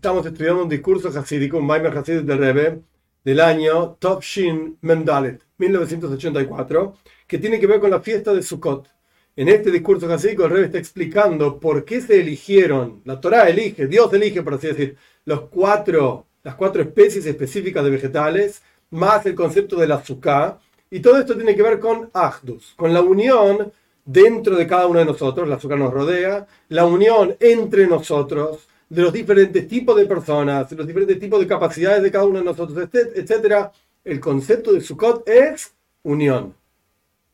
estamos 0.00 0.24
estudiando 0.24 0.62
un 0.62 0.68
discurso 0.70 1.08
hasídico, 1.08 1.58
un 1.58 1.66
Maimer 1.66 1.94
Hasid 1.98 2.22
del 2.22 2.38
Rebbe, 2.38 2.80
del 3.22 3.38
año 3.38 3.98
Shin 4.22 4.78
Mendalet, 4.80 5.42
1984, 5.58 6.96
que 7.26 7.36
tiene 7.36 7.60
que 7.60 7.66
ver 7.66 7.80
con 7.80 7.90
la 7.90 8.00
fiesta 8.00 8.32
de 8.32 8.42
Sukkot. 8.42 8.88
En 9.36 9.50
este 9.50 9.70
discurso 9.70 10.10
hasídico 10.10 10.44
el 10.44 10.52
Rebbe 10.52 10.64
está 10.64 10.78
explicando 10.78 11.60
por 11.60 11.84
qué 11.84 12.00
se 12.00 12.18
eligieron, 12.18 13.02
la 13.04 13.20
Torah 13.20 13.50
elige, 13.50 13.88
Dios 13.88 14.10
elige, 14.14 14.40
por 14.42 14.54
así 14.54 14.68
decir, 14.68 14.96
los 15.26 15.42
cuatro, 15.50 16.24
las 16.44 16.54
cuatro 16.54 16.80
especies 16.80 17.26
específicas 17.26 17.84
de 17.84 17.90
vegetales, 17.90 18.62
más 18.88 19.26
el 19.26 19.34
concepto 19.34 19.76
del 19.76 19.92
azúcar, 19.92 20.60
y 20.90 21.00
todo 21.00 21.18
esto 21.18 21.36
tiene 21.36 21.54
que 21.54 21.62
ver 21.62 21.78
con 21.78 22.08
Ahdus, 22.14 22.72
con 22.74 22.94
la 22.94 23.02
unión 23.02 23.70
dentro 24.06 24.56
de 24.56 24.66
cada 24.66 24.86
uno 24.86 25.00
de 25.00 25.04
nosotros, 25.04 25.46
el 25.46 25.52
azúcar 25.52 25.76
nos 25.76 25.92
rodea, 25.92 26.46
la 26.70 26.86
unión 26.86 27.36
entre 27.38 27.86
nosotros, 27.86 28.66
de 28.90 29.02
los 29.02 29.12
diferentes 29.12 29.66
tipos 29.68 29.96
de 29.96 30.04
personas, 30.04 30.68
de 30.68 30.76
los 30.76 30.86
diferentes 30.86 31.18
tipos 31.18 31.40
de 31.40 31.46
capacidades 31.46 32.02
de 32.02 32.10
cada 32.10 32.26
uno 32.26 32.40
de 32.40 32.44
nosotros, 32.44 32.88
etc. 32.92 33.68
El 34.04 34.20
concepto 34.20 34.72
de 34.72 34.80
Sukkot 34.80 35.26
es 35.28 35.72
unión. 36.02 36.54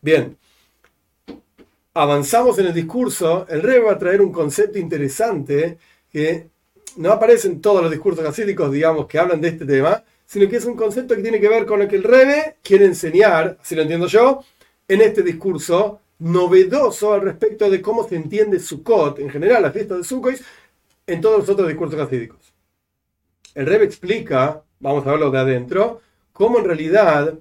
Bien, 0.02 0.36
avanzamos 1.94 2.58
en 2.58 2.66
el 2.66 2.74
discurso. 2.74 3.46
El 3.48 3.62
Rebbe 3.62 3.86
va 3.86 3.92
a 3.92 3.98
traer 3.98 4.20
un 4.20 4.30
concepto 4.30 4.78
interesante 4.78 5.78
que 6.12 6.48
no 6.96 7.10
aparece 7.10 7.48
en 7.48 7.60
todos 7.62 7.82
los 7.82 7.90
discursos 7.90 8.24
hasídicos, 8.24 8.70
digamos, 8.70 9.06
que 9.06 9.18
hablan 9.18 9.40
de 9.40 9.48
este 9.48 9.64
tema, 9.64 10.04
sino 10.26 10.48
que 10.48 10.56
es 10.56 10.64
un 10.66 10.76
concepto 10.76 11.16
que 11.16 11.22
tiene 11.22 11.40
que 11.40 11.48
ver 11.48 11.64
con 11.64 11.80
lo 11.80 11.88
que 11.88 11.96
el 11.96 12.04
Rebbe 12.04 12.56
quiere 12.62 12.84
enseñar, 12.84 13.56
así 13.62 13.74
lo 13.74 13.82
entiendo 13.82 14.08
yo, 14.08 14.44
en 14.88 15.00
este 15.00 15.22
discurso 15.22 16.00
novedoso 16.18 17.12
al 17.12 17.22
respecto 17.22 17.70
de 17.70 17.80
cómo 17.80 18.06
se 18.06 18.16
entiende 18.16 18.58
Sukkot, 18.58 19.18
en 19.18 19.30
general 19.30 19.62
la 19.62 19.72
fiesta 19.72 19.96
de 19.96 20.04
Sukkot, 20.04 20.34
en 21.06 21.20
todos 21.20 21.40
los 21.40 21.48
otros 21.48 21.68
discursos 21.68 22.00
hasídicos. 22.00 22.52
El 23.54 23.66
Rebbe 23.66 23.84
explica, 23.84 24.62
vamos 24.80 25.06
a 25.06 25.12
verlo 25.12 25.30
de 25.30 25.38
adentro, 25.38 26.00
cómo 26.32 26.58
en 26.58 26.64
realidad 26.64 27.34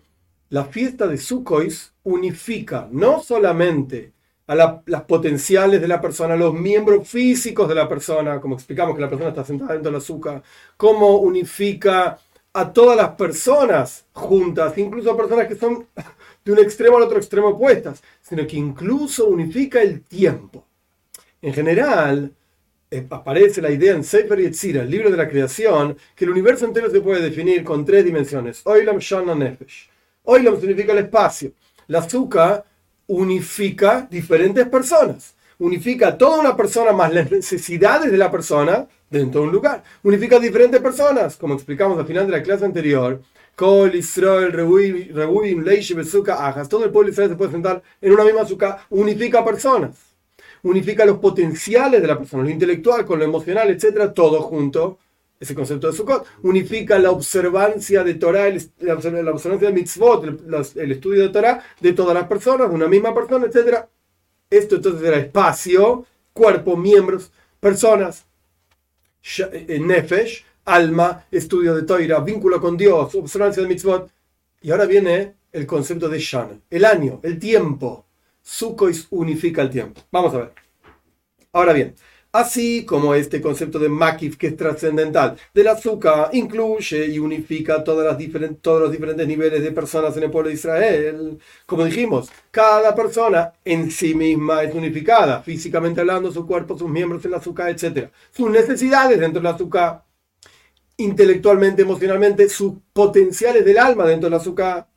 la 0.50 0.66
fiesta 0.66 1.08
de 1.08 1.18
Sukkot 1.18 1.94
unifica 2.04 2.88
no 2.92 3.22
solamente 3.22 4.14
a 4.48 4.56
las 4.56 5.04
potenciales 5.04 5.82
de 5.82 5.88
la 5.88 6.00
persona, 6.00 6.36
los 6.36 6.54
miembros 6.54 7.08
físicos 7.08 7.68
de 7.68 7.76
la 7.76 7.90
persona, 7.90 8.40
como 8.40 8.56
explicamos 8.56 8.96
que 8.96 9.02
la 9.02 9.10
persona 9.10 9.30
está 9.30 9.44
sentada 9.44 9.74
dentro 9.74 9.92
del 9.92 10.00
azúcar, 10.00 10.44
cómo 10.78 11.18
unifica 11.18 12.20
a 12.54 12.72
todas 12.72 12.96
las 12.96 13.10
personas 13.10 14.06
juntas, 14.14 14.78
incluso 14.78 15.12
a 15.12 15.18
personas 15.18 15.48
que 15.48 15.56
son 15.56 15.88
de 16.46 16.52
un 16.52 16.60
extremo 16.60 16.98
al 16.98 17.04
otro 17.04 17.18
extremo 17.18 17.50
opuestas, 17.50 18.04
sino 18.22 18.46
que 18.46 18.56
incluso 18.56 19.26
unifica 19.26 19.82
el 19.82 20.04
tiempo. 20.04 20.64
En 21.42 21.54
general, 21.54 22.32
aparece 23.10 23.62
la 23.62 23.72
idea 23.72 23.94
en 23.94 24.04
Sefer 24.04 24.40
Yetzira, 24.40 24.84
el 24.84 24.90
libro 24.90 25.10
de 25.10 25.18
la 25.18 25.28
creación, 25.28 25.98
que 26.16 26.26
el 26.26 26.32
universo 26.32 26.66
entero 26.66 26.90
se 26.90 27.02
puede 27.02 27.22
definir 27.22 27.64
con 27.64 27.86
tres 27.86 28.06
dimensiones. 28.06 28.62
Oilam, 28.66 29.00
Shana, 29.00 29.36
Nefesh. 29.36 29.90
Oilam 30.24 30.60
significa 30.60 30.94
el 30.94 31.00
espacio. 31.00 31.52
La 31.88 32.00
azúcar 32.00 32.66
unifica 33.08 34.08
diferentes 34.10 34.68
personas. 34.68 35.36
Unifica 35.58 36.18
toda 36.18 36.40
una 36.40 36.56
persona 36.56 36.92
más 36.92 37.14
las 37.14 37.32
necesidades 37.32 38.12
de 38.12 38.18
la 38.18 38.32
persona 38.32 38.88
dentro 39.10 39.42
de 39.42 39.48
un 39.48 39.54
lugar. 39.54 39.84
Unifica 40.04 40.40
diferentes 40.40 40.82
personas, 40.82 41.38
como 41.38 41.54
explicamos 41.54 41.98
al 41.98 42.06
final 42.06 42.26
de 42.26 42.34
la 42.34 42.44
clase 42.44 42.66
anterior. 42.66 43.22
Kol, 43.56 43.96
Israel, 43.96 44.52
Rebuim, 44.52 45.64
Leish. 45.64 45.96
Todo 46.70 46.84
el 46.84 46.92
pueblo 46.92 47.10
Israel 47.10 47.30
se 47.30 47.36
puede 47.36 47.52
sentar 47.52 47.82
en 48.02 48.12
una 48.12 48.26
misma 48.26 48.42
azúcar. 48.42 48.80
Unifica 48.90 49.46
personas 49.46 50.05
unifica 50.66 51.06
los 51.06 51.20
potenciales 51.20 52.02
de 52.02 52.08
la 52.08 52.18
persona, 52.18 52.44
lo 52.44 52.50
intelectual 52.50 53.06
con 53.06 53.20
lo 53.20 53.26
emocional, 53.26 53.70
etcétera, 53.70 54.14
todo 54.14 54.42
junto. 54.42 55.00
Ese 55.40 55.54
concepto 55.54 55.88
de 55.88 55.94
Sukkot 55.94 56.26
unifica 56.44 56.98
la 56.98 57.12
observancia 57.12 58.04
de 58.04 58.16
Torah, 58.16 58.50
la 58.80 58.94
observancia 58.94 59.68
de 59.68 59.74
mitzvot, 59.74 60.24
el, 60.76 60.92
estudio 60.92 61.24
de 61.24 61.30
Torah 61.30 61.62
de 61.80 61.94
todas 61.94 62.14
las 62.14 62.26
personas, 62.26 62.70
de 62.70 62.76
una 62.76 62.88
misma 62.88 63.14
persona, 63.14 63.46
etcétera. 63.46 63.88
Esto 64.50 64.78
entonces 64.78 65.08
era 65.08 65.18
espacio, 65.18 66.06
cuerpo, 66.34 66.78
miembros, 66.78 67.32
personas, 67.60 68.26
eh, 69.38 69.80
nefesh, 69.80 70.46
alma, 70.66 71.26
estudio 71.30 71.76
de 71.76 71.84
Torah, 71.84 72.22
vínculo 72.22 72.60
con 72.60 72.78
Dios, 72.78 73.14
observancia 73.14 73.62
de 73.62 73.70
mitzvot. 73.70 74.10
Y 74.62 74.72
ahora 74.72 74.86
viene 74.86 75.36
el 75.52 75.68
concepto 75.68 76.10
de 76.10 76.18
Shana, 76.18 76.60
el 76.70 76.86
año, 76.86 77.20
el 77.24 77.38
tiempo. 77.38 78.05
Sukkot 78.46 79.08
unifica 79.10 79.64
el 79.64 79.72
tiempo. 79.72 80.02
Vamos 80.12 80.34
a 80.36 80.38
ver. 80.38 80.54
Ahora 81.52 81.74
bien, 81.74 81.96
así 82.32 82.86
como 82.86 83.16
este 83.16 83.42
concepto 83.42 83.80
de 83.80 83.90
Makif, 83.90 84.38
que 84.38 84.48
es 84.48 84.56
trascendental, 84.56 85.36
del 85.54 85.68
azúcar 85.68 86.30
incluye 86.34 87.08
y 87.08 87.18
unifica 87.18 87.84
todas 87.84 88.06
las 88.06 88.62
todos 88.62 88.82
los 88.84 88.92
diferentes 88.92 89.28
niveles 89.28 89.64
de 89.64 89.72
personas 89.72 90.16
en 90.16 90.24
el 90.24 90.32
pueblo 90.32 90.50
de 90.50 90.56
Israel. 90.56 91.40
Como 91.66 91.86
dijimos, 91.86 92.30
cada 92.52 92.94
persona 92.94 93.52
en 93.66 93.90
sí 93.90 94.14
misma 94.14 94.62
es 94.64 94.76
unificada, 94.76 95.42
físicamente 95.42 96.02
hablando, 96.02 96.32
su 96.32 96.46
cuerpo, 96.46 96.78
sus 96.78 96.90
miembros, 96.90 97.26
el 97.26 97.34
azúcar, 97.34 97.70
etc. 97.70 98.10
Sus 98.32 98.52
necesidades 98.52 99.20
dentro 99.20 99.42
del 99.42 99.54
azúcar, 99.54 100.04
intelectualmente, 100.98 101.82
emocionalmente, 101.82 102.48
sus 102.48 102.74
potenciales 102.94 103.66
del 103.66 103.80
alma 103.80 104.06
dentro 104.06 104.30
del 104.30 104.40
azúcar 104.40 104.88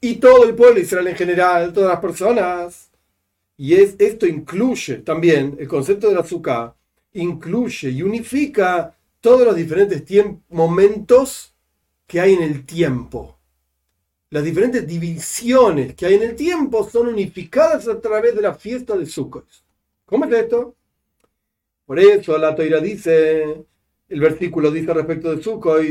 y 0.00 0.16
todo 0.16 0.44
el 0.44 0.54
pueblo 0.54 0.76
de 0.76 0.82
Israel 0.82 1.08
en 1.08 1.16
general, 1.16 1.72
todas 1.72 1.90
las 1.90 2.00
personas. 2.00 2.90
Y 3.56 3.74
es, 3.74 3.94
esto 3.98 4.26
incluye 4.26 4.96
también 4.96 5.56
el 5.58 5.68
concepto 5.68 6.08
del 6.08 6.18
azúcar, 6.18 6.74
incluye 7.12 7.90
y 7.90 8.02
unifica 8.02 8.94
todos 9.20 9.46
los 9.46 9.56
diferentes 9.56 10.02
momentos 10.50 11.54
que 12.06 12.20
hay 12.20 12.34
en 12.34 12.42
el 12.42 12.66
tiempo. 12.66 13.38
Las 14.30 14.44
diferentes 14.44 14.86
divisiones 14.86 15.94
que 15.94 16.06
hay 16.06 16.14
en 16.14 16.24
el 16.24 16.36
tiempo 16.36 16.88
son 16.90 17.06
unificadas 17.08 17.86
a 17.86 18.00
través 18.00 18.34
de 18.34 18.42
la 18.42 18.54
fiesta 18.54 18.96
de 18.96 19.06
Sukkot. 19.06 19.46
¿Cómo 20.04 20.24
es 20.24 20.32
esto? 20.32 20.74
Por 21.86 21.98
eso 22.00 22.36
la 22.36 22.54
Toira 22.54 22.80
dice, 22.80 23.64
el 24.08 24.20
versículo 24.20 24.70
dice 24.70 24.92
respecto 24.92 25.34
de 25.34 25.42
Sukkot, 25.42 25.82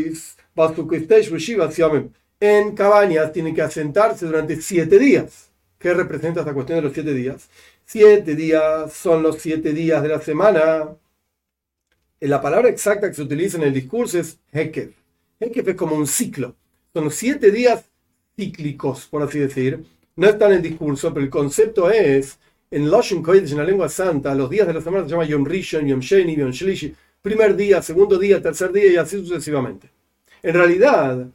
en 2.43 2.75
cabañas 2.75 3.31
tienen 3.31 3.55
que 3.55 3.61
asentarse 3.61 4.25
durante 4.25 4.61
siete 4.61 4.99
días. 4.99 5.49
¿Qué 5.79 5.93
representa 5.93 6.41
esta 6.41 6.53
cuestión 6.53 6.79
de 6.79 6.81
los 6.81 6.93
siete 6.93 7.13
días? 7.13 7.47
Siete 7.85 8.35
días 8.35 8.91
son 8.91 9.23
los 9.23 9.37
siete 9.37 9.71
días 9.71 10.03
de 10.03 10.09
la 10.09 10.19
semana. 10.19 10.89
La 12.19 12.41
palabra 12.41 12.67
exacta 12.67 13.07
que 13.07 13.13
se 13.13 13.21
utiliza 13.21 13.55
en 13.55 13.63
el 13.63 13.73
discurso 13.73 14.19
es 14.19 14.39
Hekef. 14.51 14.93
Hekef 15.39 15.69
es 15.69 15.75
como 15.77 15.95
un 15.95 16.05
ciclo. 16.05 16.53
Son 16.93 17.09
siete 17.11 17.49
días 17.49 17.85
cíclicos, 18.35 19.07
por 19.07 19.23
así 19.23 19.39
decir. 19.39 19.81
No 20.17 20.27
está 20.27 20.47
en 20.47 20.55
el 20.55 20.61
discurso, 20.61 21.13
pero 21.13 21.23
el 21.23 21.31
concepto 21.31 21.89
es, 21.89 22.39
en 22.69 22.91
Loshen 22.91 23.23
Kodesh, 23.23 23.53
en 23.53 23.57
la 23.59 23.63
lengua 23.63 23.87
santa, 23.87 24.35
los 24.35 24.49
días 24.49 24.67
de 24.67 24.73
la 24.73 24.81
semana 24.81 25.05
se 25.05 25.11
llama 25.11 25.23
Yom 25.23 25.45
Rishon, 25.45 25.87
Yom 25.87 26.01
Sheni, 26.01 26.35
Yom 26.35 26.51
Shlishi. 26.51 26.93
Primer 27.21 27.55
día, 27.55 27.81
segundo 27.81 28.19
día, 28.19 28.41
tercer 28.41 28.73
día 28.73 28.91
y 28.91 28.95
así 28.97 29.17
sucesivamente. 29.25 29.89
En 30.41 30.55
realidad, 30.55 31.25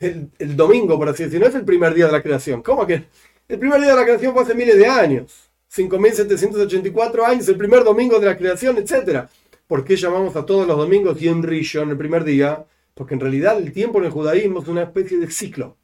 el, 0.00 0.56
domingo, 0.56 0.98
por 0.98 1.08
así 1.08 1.24
decirlo, 1.24 1.46
no 1.46 1.50
es 1.50 1.54
el 1.54 1.64
primer 1.64 1.94
día 1.94 2.06
de 2.06 2.12
la 2.12 2.22
creación. 2.22 2.62
¿Cómo 2.62 2.86
que? 2.86 3.04
El 3.48 3.58
primer 3.58 3.80
día 3.80 3.90
de 3.90 3.96
la 3.96 4.04
creación 4.04 4.32
fue 4.32 4.42
hace 4.42 4.54
miles 4.54 4.76
de 4.76 4.86
años. 4.86 5.50
5.784 5.74 7.24
años, 7.24 7.48
el 7.48 7.56
primer 7.56 7.84
domingo 7.84 8.18
de 8.18 8.26
la 8.26 8.36
creación, 8.36 8.78
etc. 8.78 9.26
¿Por 9.66 9.84
qué 9.84 9.96
llamamos 9.96 10.36
a 10.36 10.46
todos 10.46 10.66
los 10.66 10.76
domingos 10.76 11.18
Yom 11.18 11.42
Rishon 11.42 11.90
el 11.90 11.96
primer 11.96 12.24
día? 12.24 12.64
Porque 12.94 13.14
en 13.14 13.20
realidad 13.20 13.58
el 13.58 13.72
tiempo 13.72 13.98
en 13.98 14.04
el 14.04 14.10
judaísmo 14.10 14.62
es 14.62 14.68
una 14.68 14.82
especie 14.82 15.18
de 15.18 15.30
ciclo. 15.30 15.76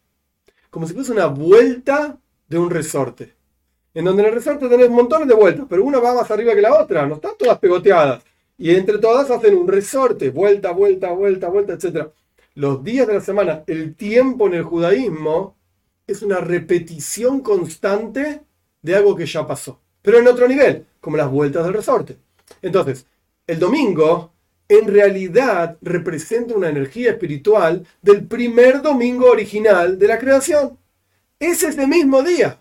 Como 0.71 0.87
si 0.87 0.95
fuese 0.95 1.13
una 1.13 1.27
vuelta 1.27 2.19
de 2.49 2.59
un 2.59 2.71
resorte. 2.71 3.35
En 3.93 4.05
donde 4.05 4.23
en 4.23 4.29
el 4.29 4.35
resorte 4.35 4.69
tenés 4.69 4.91
montones 4.91 5.27
de 5.27 5.35
vueltas, 5.35 5.67
pero 5.69 5.83
una 5.85 5.99
va 5.99 6.15
más 6.15 6.31
arriba 6.31 6.55
que 6.55 6.61
la 6.61 6.81
otra, 6.81 7.07
no 7.07 7.17
están 7.17 7.33
todas 7.37 7.59
pegoteadas. 7.59 8.23
Y 8.57 8.73
entre 8.75 8.99
todas 8.99 9.29
hacen 9.31 9.57
un 9.57 9.67
resorte, 9.67 10.31
vuelta, 10.31 10.71
vuelta, 10.71 11.11
vuelta, 11.11 11.49
vuelta, 11.49 11.73
etc 11.73 12.11
los 12.61 12.85
días 12.85 13.07
de 13.07 13.15
la 13.15 13.21
semana, 13.23 13.65
el 13.67 13.95
tiempo 13.95 14.47
en 14.47 14.53
el 14.53 14.65
judaísmo 14.65 15.57
es 16.07 16.21
una 16.21 16.41
repetición 16.41 17.41
constante 17.41 18.43
de 18.83 18.95
algo 18.95 19.17
que 19.17 19.25
ya 19.25 19.47
pasó, 19.47 19.81
pero 20.03 20.19
en 20.19 20.29
otro 20.29 20.47
nivel, 20.47 20.85
como 21.01 21.17
las 21.17 21.31
vueltas 21.31 21.65
del 21.65 21.73
resorte. 21.73 22.19
Entonces, 22.61 23.07
el 23.47 23.59
domingo 23.59 24.35
en 24.69 24.89
realidad 24.89 25.79
representa 25.81 26.55
una 26.55 26.69
energía 26.69 27.13
espiritual 27.13 27.87
del 28.03 28.27
primer 28.27 28.83
domingo 28.83 29.31
original 29.31 29.99
de 29.99 30.07
la 30.07 30.19
creación. 30.19 30.77
Es 31.39 31.63
ese 31.63 31.87
mismo 31.87 32.23
día. 32.23 32.59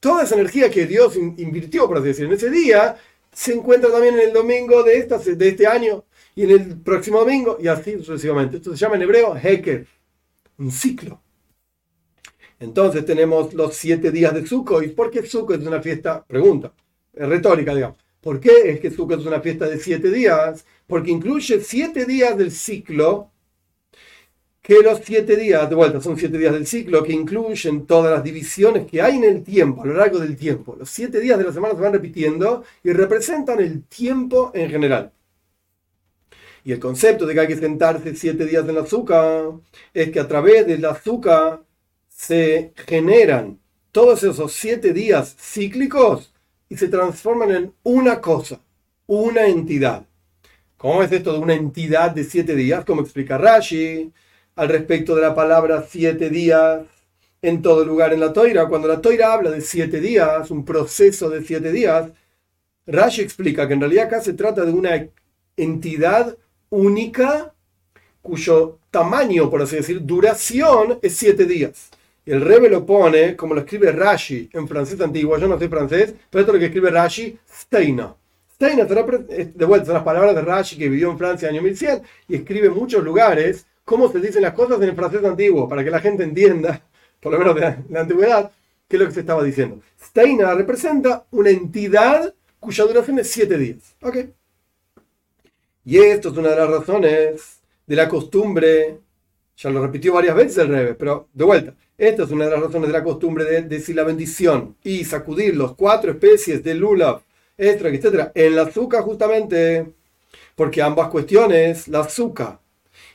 Toda 0.00 0.24
esa 0.24 0.34
energía 0.34 0.72
que 0.72 0.86
Dios 0.86 1.14
invirtió, 1.14 1.86
por 1.86 1.98
así 1.98 2.08
decirlo, 2.08 2.30
en 2.30 2.36
ese 2.36 2.50
día, 2.50 2.96
se 3.32 3.54
encuentra 3.54 3.92
también 3.92 4.14
en 4.14 4.28
el 4.28 4.32
domingo 4.32 4.82
de 4.82 4.98
este 4.98 5.66
año 5.68 6.02
y 6.36 6.44
en 6.44 6.50
el 6.50 6.76
próximo 6.80 7.20
domingo, 7.20 7.56
y 7.60 7.66
así 7.66 7.92
sucesivamente. 7.96 8.58
Esto 8.58 8.70
se 8.70 8.76
llama 8.76 8.96
en 8.96 9.02
hebreo 9.02 9.34
Heker, 9.34 9.86
un 10.58 10.70
ciclo. 10.70 11.20
Entonces 12.60 13.04
tenemos 13.06 13.54
los 13.54 13.74
siete 13.74 14.10
días 14.10 14.34
de 14.34 14.46
Sukkot. 14.46 14.84
¿Y 14.84 14.88
por 14.88 15.10
qué 15.10 15.26
Sukkot 15.26 15.60
es 15.60 15.66
una 15.66 15.80
fiesta? 15.80 16.24
Pregunta, 16.24 16.72
retórica, 17.14 17.74
digamos. 17.74 17.96
¿Por 18.20 18.38
qué 18.38 18.70
es 18.70 18.80
que 18.80 18.90
Sukkot 18.90 19.20
es 19.20 19.26
una 19.26 19.40
fiesta 19.40 19.66
de 19.66 19.78
siete 19.78 20.10
días? 20.10 20.66
Porque 20.86 21.10
incluye 21.10 21.60
siete 21.60 22.04
días 22.04 22.36
del 22.36 22.52
ciclo, 22.52 23.30
que 24.60 24.80
los 24.82 25.00
siete 25.02 25.36
días, 25.36 25.70
de 25.70 25.74
vuelta, 25.74 26.02
son 26.02 26.18
siete 26.18 26.36
días 26.36 26.52
del 26.52 26.66
ciclo, 26.66 27.02
que 27.02 27.12
incluyen 27.12 27.86
todas 27.86 28.12
las 28.12 28.22
divisiones 28.22 28.86
que 28.86 29.00
hay 29.00 29.16
en 29.16 29.24
el 29.24 29.42
tiempo, 29.42 29.82
a 29.82 29.86
lo 29.86 29.94
largo 29.94 30.18
del 30.18 30.36
tiempo. 30.36 30.76
Los 30.78 30.90
siete 30.90 31.18
días 31.20 31.38
de 31.38 31.44
la 31.44 31.52
semana 31.52 31.74
se 31.74 31.80
van 31.80 31.92
repitiendo 31.94 32.62
y 32.84 32.92
representan 32.92 33.60
el 33.60 33.84
tiempo 33.84 34.50
en 34.52 34.68
general. 34.68 35.12
Y 36.66 36.72
el 36.72 36.80
concepto 36.80 37.26
de 37.26 37.32
que 37.32 37.38
hay 37.38 37.46
que 37.46 37.56
sentarse 37.56 38.16
siete 38.16 38.44
días 38.44 38.68
en 38.68 38.74
la 38.74 38.80
azúcar 38.80 39.52
es 39.94 40.10
que 40.10 40.18
a 40.18 40.26
través 40.26 40.66
del 40.66 40.84
azúcar 40.84 41.62
se 42.08 42.72
generan 42.88 43.60
todos 43.92 44.24
esos 44.24 44.52
siete 44.52 44.92
días 44.92 45.36
cíclicos 45.38 46.34
y 46.68 46.76
se 46.76 46.88
transforman 46.88 47.52
en 47.52 47.72
una 47.84 48.20
cosa, 48.20 48.58
una 49.06 49.46
entidad. 49.46 50.06
¿Cómo 50.76 51.04
es 51.04 51.12
esto 51.12 51.34
de 51.34 51.38
una 51.38 51.54
entidad 51.54 52.10
de 52.10 52.24
siete 52.24 52.56
días? 52.56 52.84
Como 52.84 53.02
explica 53.02 53.38
Rashi 53.38 54.12
al 54.56 54.68
respecto 54.68 55.14
de 55.14 55.22
la 55.22 55.36
palabra 55.36 55.86
siete 55.88 56.30
días 56.30 56.80
en 57.42 57.62
todo 57.62 57.84
lugar 57.84 58.12
en 58.12 58.18
la 58.18 58.32
toira. 58.32 58.66
Cuando 58.66 58.88
la 58.88 59.00
toira 59.00 59.32
habla 59.32 59.52
de 59.52 59.60
siete 59.60 60.00
días, 60.00 60.50
un 60.50 60.64
proceso 60.64 61.30
de 61.30 61.44
siete 61.44 61.70
días, 61.70 62.10
Rashi 62.88 63.22
explica 63.22 63.68
que 63.68 63.74
en 63.74 63.80
realidad 63.82 64.06
acá 64.06 64.20
se 64.20 64.32
trata 64.32 64.64
de 64.64 64.72
una 64.72 65.08
entidad 65.56 66.36
única 66.70 67.52
cuyo 68.22 68.78
tamaño, 68.90 69.48
por 69.48 69.62
así 69.62 69.76
decir, 69.76 70.00
duración 70.04 70.98
es 71.00 71.16
siete 71.16 71.44
días. 71.44 71.90
Y 72.24 72.32
el 72.32 72.40
Rebe 72.40 72.68
lo 72.68 72.84
pone, 72.84 73.36
como 73.36 73.54
lo 73.54 73.60
escribe 73.60 73.92
Rashi 73.92 74.50
en 74.52 74.66
francés 74.66 75.00
antiguo, 75.00 75.38
yo 75.38 75.46
no 75.46 75.58
sé 75.58 75.68
francés, 75.68 76.12
pero 76.28 76.40
esto 76.40 76.52
es 76.52 76.54
lo 76.54 76.58
que 76.58 76.66
escribe 76.66 76.90
Rashi, 76.90 77.38
Steina. 77.48 78.14
Steina, 78.52 78.84
de 78.84 79.64
vuelta, 79.64 79.86
son 79.86 79.94
las 79.94 80.02
palabras 80.02 80.34
de 80.34 80.42
Rashi 80.42 80.76
que 80.76 80.88
vivió 80.88 81.10
en 81.10 81.18
Francia 81.18 81.48
en 81.48 81.54
el 81.54 81.60
año 81.60 81.68
1100 81.68 82.02
y 82.28 82.36
escribe 82.36 82.66
en 82.66 82.74
muchos 82.74 83.04
lugares 83.04 83.66
cómo 83.84 84.10
se 84.10 84.18
dicen 84.18 84.42
las 84.42 84.54
cosas 84.54 84.78
en 84.78 84.88
el 84.88 84.96
francés 84.96 85.24
antiguo, 85.24 85.68
para 85.68 85.84
que 85.84 85.90
la 85.90 86.00
gente 86.00 86.24
entienda, 86.24 86.82
por 87.20 87.32
lo 87.32 87.38
menos 87.38 87.54
de 87.54 87.60
la, 87.60 88.00
antigüedad, 88.00 88.50
qué 88.88 88.96
es 88.96 89.00
lo 89.00 89.06
que 89.06 89.14
se 89.14 89.20
estaba 89.20 89.44
diciendo. 89.44 89.80
Steina 90.02 90.52
representa 90.54 91.24
una 91.30 91.50
entidad 91.50 92.34
cuya 92.58 92.84
duración 92.84 93.20
es 93.20 93.30
siete 93.30 93.56
días. 93.56 93.94
¿Ok? 94.02 94.16
Y 95.86 95.98
esto 95.98 96.30
es 96.30 96.36
una 96.36 96.50
de 96.50 96.56
las 96.56 96.68
razones 96.68 97.60
de 97.86 97.94
la 97.94 98.08
costumbre, 98.08 98.98
ya 99.56 99.70
lo 99.70 99.80
repitió 99.80 100.14
varias 100.14 100.34
veces 100.34 100.58
el 100.58 100.68
Rebe, 100.68 100.94
pero 100.94 101.28
de 101.32 101.44
vuelta, 101.44 101.74
esta 101.96 102.24
es 102.24 102.30
una 102.32 102.46
de 102.46 102.50
las 102.50 102.60
razones 102.60 102.88
de 102.88 102.92
la 102.92 103.04
costumbre 103.04 103.44
de 103.44 103.62
decir 103.62 103.94
la 103.94 104.02
bendición 104.02 104.76
y 104.82 105.04
sacudir 105.04 105.54
los 105.56 105.76
cuatro 105.76 106.10
especies 106.10 106.64
de 106.64 106.74
lula, 106.74 107.22
extra, 107.56 107.88
etcétera, 107.88 108.32
en 108.34 108.56
la 108.56 108.62
azúcar 108.62 109.02
justamente, 109.04 109.86
porque 110.56 110.82
ambas 110.82 111.08
cuestiones, 111.08 111.86
la 111.86 112.00
azúcar 112.00 112.58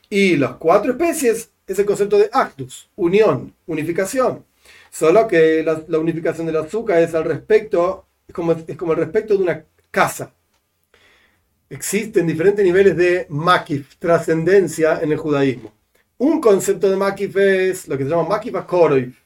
y 0.10 0.38
las 0.38 0.54
cuatro 0.54 0.94
especies, 0.94 1.52
es 1.68 1.78
el 1.78 1.86
concepto 1.86 2.18
de 2.18 2.30
actus, 2.32 2.90
unión, 2.96 3.54
unificación. 3.68 4.46
Solo 4.90 5.28
que 5.28 5.62
la, 5.62 6.00
unificación 6.00 6.48
del 6.48 6.56
azúcar 6.56 7.00
es 7.00 7.14
al 7.16 7.26
respecto, 7.26 8.06
es 8.30 8.34
como, 8.34 8.54
es 8.54 8.78
como 8.78 8.94
el 8.94 9.00
respecto 9.00 9.36
de 9.36 9.44
una 9.44 9.66
casa. 9.92 10.34
Existen 11.72 12.28
diferentes 12.28 12.66
niveles 12.66 12.98
de 12.98 13.28
makif, 13.30 13.96
trascendencia 13.96 15.00
en 15.02 15.14
el 15.14 15.18
judaísmo. 15.18 15.72
Un 16.18 16.42
concepto 16.42 16.90
de 16.90 16.98
Makif 16.98 17.38
es 17.38 17.88
lo 17.88 17.98
que 17.98 18.04
se 18.04 18.10
llama 18.10 18.28
Makif 18.28 18.56
Akoroif, 18.56 19.18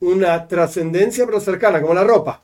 una 0.00 0.46
trascendencia 0.46 1.24
pero 1.24 1.40
cercana, 1.40 1.80
como 1.80 1.94
la 1.94 2.04
ropa. 2.04 2.42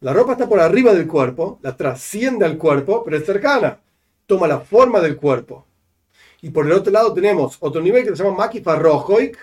La 0.00 0.14
ropa 0.14 0.32
está 0.32 0.48
por 0.48 0.60
arriba 0.60 0.94
del 0.94 1.06
cuerpo, 1.06 1.58
la 1.60 1.76
trasciende 1.76 2.46
al 2.46 2.56
cuerpo, 2.56 3.04
pero 3.04 3.18
es 3.18 3.26
cercana, 3.26 3.78
toma 4.24 4.48
la 4.48 4.60
forma 4.60 4.98
del 5.00 5.16
cuerpo. 5.16 5.66
Y 6.40 6.48
por 6.48 6.64
el 6.64 6.72
otro 6.72 6.90
lado 6.90 7.12
tenemos 7.12 7.58
otro 7.60 7.82
nivel 7.82 8.02
que 8.02 8.16
se 8.16 8.24
llama 8.24 8.38
Makif 8.38 8.66
Arrojoik, 8.66 9.36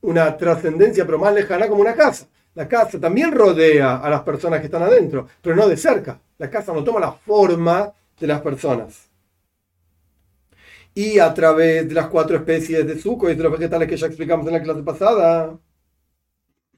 una 0.00 0.36
trascendencia 0.36 1.06
pero 1.06 1.20
más 1.20 1.32
lejana 1.32 1.68
como 1.68 1.80
una 1.80 1.94
casa. 1.94 2.26
La 2.56 2.66
casa 2.66 2.98
también 2.98 3.30
rodea 3.30 3.98
a 3.98 4.10
las 4.10 4.22
personas 4.22 4.58
que 4.58 4.66
están 4.66 4.82
adentro, 4.82 5.28
pero 5.40 5.54
no 5.54 5.68
de 5.68 5.76
cerca. 5.76 6.18
La 6.38 6.50
casa 6.50 6.72
no 6.72 6.82
toma 6.82 6.98
la 6.98 7.12
forma 7.12 7.92
de 8.18 8.26
las 8.26 8.40
personas 8.40 9.10
y 10.96 11.18
a 11.18 11.34
través 11.34 11.86
de 11.86 11.94
las 11.94 12.06
cuatro 12.06 12.38
especies 12.38 12.86
de 12.86 12.98
suco 12.98 13.28
y 13.28 13.34
de 13.34 13.42
los 13.42 13.52
vegetales 13.52 13.86
que 13.86 13.98
ya 13.98 14.06
explicamos 14.06 14.46
en 14.46 14.54
la 14.54 14.62
clase 14.62 14.82
pasada, 14.82 15.60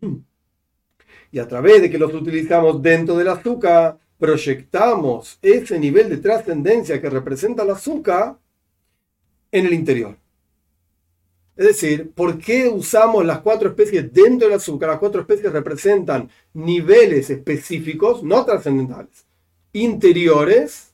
y 1.30 1.38
a 1.38 1.46
través 1.46 1.82
de 1.82 1.88
que 1.88 1.98
los 1.98 2.12
utilizamos 2.12 2.82
dentro 2.82 3.16
del 3.16 3.28
azúcar, 3.28 3.96
proyectamos 4.18 5.38
ese 5.40 5.78
nivel 5.78 6.08
de 6.08 6.16
trascendencia 6.16 7.00
que 7.00 7.08
representa 7.08 7.62
el 7.62 7.70
azúcar 7.70 8.36
en 9.52 9.66
el 9.66 9.72
interior. 9.72 10.16
Es 11.54 11.66
decir, 11.66 12.10
¿por 12.10 12.38
qué 12.38 12.68
usamos 12.68 13.24
las 13.24 13.38
cuatro 13.38 13.68
especies 13.68 14.12
dentro 14.12 14.48
del 14.48 14.56
azúcar? 14.56 14.88
Las 14.88 14.98
cuatro 14.98 15.20
especies 15.20 15.52
representan 15.52 16.28
niveles 16.54 17.30
específicos, 17.30 18.24
no 18.24 18.44
trascendentales, 18.44 19.26
interiores, 19.72 20.87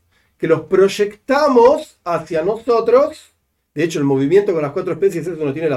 que 0.45 0.49
los 0.49 0.67
proyectamos 0.67 1.99
hacia 2.05 2.43
nosotros. 2.43 3.33
De 3.75 3.83
hecho, 3.83 3.99
el 3.99 4.05
movimiento 4.05 4.53
con 4.53 4.61
las 4.61 4.73
cuatro 4.73 4.93
especies 4.93 5.27
es 5.27 5.39
uno 5.39 5.55
tiene 5.55 5.71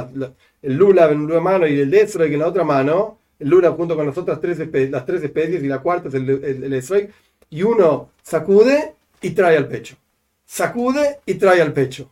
el 0.61 0.73
lula 0.73 1.09
en 1.09 1.21
una 1.21 1.39
mano 1.39 1.65
y 1.65 1.79
el 1.79 1.89
que 1.89 2.25
en 2.25 2.39
la 2.39 2.47
otra 2.47 2.65
mano. 2.65 3.17
El 3.39 3.47
lula 3.47 3.71
junto 3.71 3.95
con 3.95 4.05
las 4.05 4.17
otras 4.17 4.41
tres, 4.41 4.59
las 4.91 5.05
tres 5.05 5.23
especies 5.23 5.63
y 5.63 5.67
la 5.67 5.79
cuarta 5.79 6.09
es 6.09 6.15
el, 6.15 6.29
el, 6.29 7.13
Y 7.49 7.63
uno 7.63 8.11
sacude 8.21 8.95
y 9.21 9.29
trae 9.29 9.55
al 9.55 9.69
pecho. 9.69 9.95
Sacude 10.43 11.21
y 11.25 11.35
trae 11.35 11.61
al 11.61 11.71
pecho. 11.71 12.11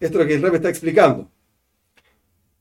Esto 0.00 0.18
es 0.18 0.24
lo 0.24 0.26
que 0.26 0.36
el 0.36 0.40
Rebbe 0.42 0.56
está 0.56 0.70
explicando. 0.70 1.28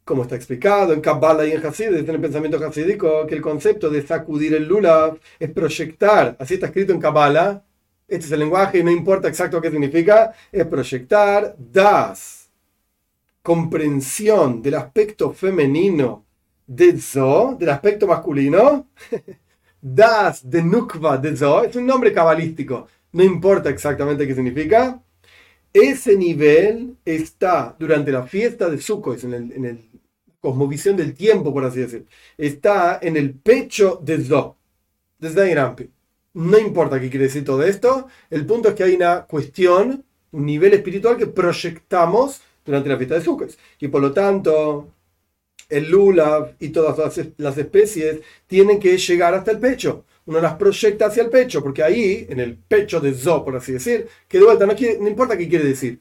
Como 0.04 0.24
está 0.24 0.36
explicado 0.36 0.92
en 0.92 1.00
Kabbalah 1.00 1.46
y 1.46 1.54
en 1.54 1.66
Hasid, 1.66 1.96
en 1.96 2.10
el 2.10 2.20
pensamiento 2.20 2.58
hasídico, 2.58 3.26
que 3.26 3.36
el 3.36 3.42
concepto 3.42 3.90
de 3.90 4.06
sacudir 4.06 4.54
el 4.54 4.68
lula 4.68 5.16
es 5.40 5.50
proyectar, 5.52 6.36
así 6.42 6.56
está 6.56 6.66
escrito 6.66 6.92
en 6.92 7.00
Kabbalah, 7.00 7.64
este 8.08 8.26
es 8.26 8.32
el 8.32 8.40
lenguaje 8.40 8.80
y 8.80 8.84
no 8.84 8.92
importa 8.92 9.28
exacto 9.28 9.62
qué 9.62 9.70
significa, 9.70 10.34
es 10.52 10.66
proyectar 10.66 11.56
das, 11.58 12.50
comprensión 13.42 14.62
del 14.62 14.76
aspecto 14.76 15.32
femenino 15.34 16.26
de 16.66 16.98
Zo, 17.00 17.56
del 17.60 17.70
aspecto 17.70 18.08
masculino, 18.08 18.88
das 19.82 20.50
de 20.50 20.62
Nukva 20.64 21.18
de 21.18 21.36
Zo, 21.36 21.64
es 21.64 21.76
un 21.76 21.86
nombre 21.86 22.14
cabalístico, 22.14 22.88
no 23.12 23.24
importa 23.24 23.70
exactamente 23.70 24.28
qué 24.28 24.36
significa. 24.36 25.02
Ese 25.74 26.16
nivel 26.16 26.98
está 27.06 27.76
durante 27.78 28.12
la 28.12 28.24
fiesta 28.24 28.70
de 28.70 28.80
Sukkot, 28.80 29.24
en 29.26 29.34
el, 29.34 29.52
en 29.52 29.66
el 29.66 29.90
cosmovisión 30.40 30.96
del 30.96 31.14
tiempo, 31.14 31.54
por 31.54 31.66
así 31.66 31.82
decir, 31.82 32.06
está 32.38 33.00
en 33.02 33.18
el 33.18 33.34
pecho 33.34 34.00
de 34.02 34.24
Zo, 34.24 34.58
desde 35.20 35.52
Irampi. 35.52 35.90
No 36.38 36.60
importa 36.60 37.00
qué 37.00 37.10
quiere 37.10 37.26
decir 37.26 37.44
todo 37.44 37.64
esto, 37.64 38.10
el 38.30 38.46
punto 38.46 38.70
es 38.70 38.76
que 38.76 38.84
hay 38.84 38.94
una 38.94 39.26
cuestión, 39.26 40.06
un 40.32 40.46
nivel 40.46 40.72
espiritual 40.76 41.18
que 41.18 41.26
proyectamos 41.26 42.42
durante 42.64 42.90
la 42.90 42.98
fiesta 42.98 43.16
de 43.16 43.22
Sukkot. 43.22 43.58
Y 43.80 43.88
por 43.88 44.04
lo 44.04 44.14
tanto, 44.14 44.94
el 45.68 45.90
lulav 45.90 46.54
y 46.60 46.70
todas 46.70 47.20
las 47.38 47.58
especies 47.58 48.20
tienen 48.46 48.80
que 48.80 49.00
llegar 49.00 49.34
hasta 49.34 49.50
el 49.50 49.58
pecho. 49.58 50.06
Uno 50.28 50.40
las 50.40 50.54
proyecta 50.58 51.08
hacia 51.08 51.24
el 51.24 51.32
pecho, 51.32 51.64
porque 51.64 51.82
ahí, 51.82 52.28
en 52.30 52.40
el 52.40 52.56
pecho 52.56 53.00
de 53.00 53.16
Zo, 53.16 53.44
por 53.44 53.56
así 53.56 53.72
decir, 53.72 54.08
que 54.28 54.38
de 54.38 54.46
vuelta 54.46 54.68
no, 54.68 54.74
no 54.74 55.08
importa 55.08 55.36
qué 55.40 55.50
quiere 55.50 55.66
decir. 55.66 56.00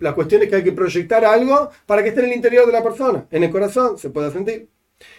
la 0.00 0.16
cuestión 0.16 0.42
es 0.42 0.48
que 0.48 0.56
hay 0.56 0.64
que 0.64 0.72
proyectar 0.72 1.24
algo 1.24 1.70
para 1.86 2.02
que 2.02 2.08
esté 2.08 2.22
en 2.22 2.30
el 2.30 2.36
interior 2.36 2.66
de 2.66 2.72
la 2.72 2.82
persona, 2.82 3.28
en 3.30 3.44
el 3.44 3.50
corazón, 3.50 3.98
se 3.98 4.10
pueda 4.10 4.32
sentir. 4.32 4.68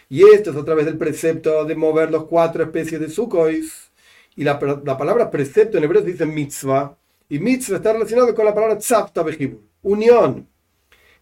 Y 0.09 0.23
esto 0.23 0.51
es 0.51 0.57
a 0.57 0.65
través 0.65 0.85
del 0.85 0.97
precepto 0.97 1.63
de 1.63 1.75
mover 1.75 2.11
los 2.11 2.25
cuatro 2.25 2.63
especies 2.63 2.99
de 2.99 3.09
Sukkot 3.09 3.87
y 4.37 4.43
la, 4.43 4.59
palabra 4.59 5.31
precepto 5.31 5.77
en 5.77 5.83
hebreo 5.83 6.03
dice 6.03 6.25
mitzvah, 6.25 6.95
y 7.27 7.39
mitzvah 7.39 7.77
está 7.77 7.91
relacionado 7.91 8.33
con 8.35 8.45
la 8.45 8.53
palabra 8.53 8.77
tzavta 8.77 9.25
unión. 9.81 10.47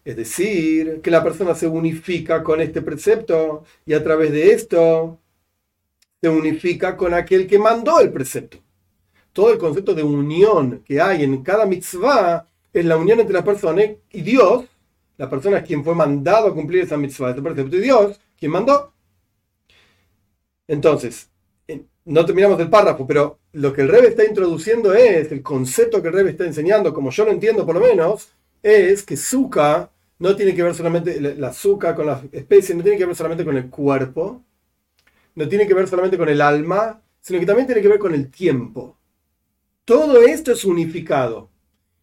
Es 0.04 0.16
decir, 0.16 1.00
que 1.00 1.10
la 1.10 1.24
persona 1.24 1.54
se 1.54 1.66
unifica 1.66 2.42
con 2.42 2.60
este 2.60 2.82
precepto 2.82 3.64
y 3.86 3.94
a 3.94 4.04
través 4.04 4.32
de 4.32 4.52
esto 4.52 5.18
se 6.20 6.28
unifica 6.28 6.94
con 6.94 7.14
aquel 7.14 7.46
que 7.46 7.58
mandó 7.58 8.00
el 8.00 8.12
precepto. 8.12 8.58
Todo 9.32 9.50
el 9.50 9.58
concepto 9.58 9.94
de 9.94 10.02
unión 10.02 10.82
que 10.84 11.00
hay 11.00 11.24
en 11.24 11.42
cada 11.42 11.64
mitzvah 11.64 12.46
es 12.72 12.84
la 12.84 12.98
unión 12.98 13.18
entre 13.18 13.34
la 13.34 13.44
persona 13.44 13.82
y 13.82 14.20
Dios. 14.20 14.66
La 15.16 15.30
persona 15.30 15.58
es 15.58 15.66
quien 15.66 15.82
fue 15.82 15.94
mandado 15.94 16.48
a 16.48 16.54
cumplir 16.54 16.82
esa 16.82 16.98
mitzvah, 16.98 17.30
este 17.30 17.40
precepto, 17.40 17.76
y 17.76 17.80
Dios, 17.80 18.20
quien 18.38 18.52
mandó. 18.52 18.92
Entonces, 20.68 21.30
no 22.06 22.24
terminamos 22.24 22.58
el 22.60 22.70
párrafo, 22.70 23.06
pero 23.06 23.40
lo 23.52 23.72
que 23.72 23.82
el 23.82 23.88
Rebe 23.88 24.08
está 24.08 24.24
introduciendo 24.24 24.94
es, 24.94 25.30
el 25.32 25.42
concepto 25.42 26.00
que 26.00 26.08
el 26.08 26.14
Rebe 26.14 26.30
está 26.30 26.44
enseñando, 26.44 26.94
como 26.94 27.10
yo 27.10 27.24
lo 27.24 27.32
entiendo 27.32 27.66
por 27.66 27.74
lo 27.74 27.80
menos, 27.80 28.28
es 28.62 29.02
que 29.02 29.16
Zuka 29.16 29.90
no 30.20 30.36
tiene 30.36 30.54
que 30.54 30.62
ver 30.62 30.74
solamente, 30.74 31.20
la 31.20 31.48
azúcar 31.48 31.96
con 31.96 32.06
las 32.06 32.22
especies, 32.30 32.76
no 32.76 32.82
tiene 32.84 32.96
que 32.96 33.06
ver 33.06 33.16
solamente 33.16 33.44
con 33.44 33.56
el 33.56 33.68
cuerpo, 33.68 34.42
no 35.34 35.48
tiene 35.48 35.66
que 35.66 35.74
ver 35.74 35.88
solamente 35.88 36.16
con 36.16 36.28
el 36.28 36.40
alma, 36.40 37.02
sino 37.20 37.40
que 37.40 37.46
también 37.46 37.66
tiene 37.66 37.82
que 37.82 37.88
ver 37.88 37.98
con 37.98 38.14
el 38.14 38.30
tiempo. 38.30 38.96
todo 39.84 40.22
esto 40.22 40.52
es 40.52 40.64
unificado. 40.64 41.50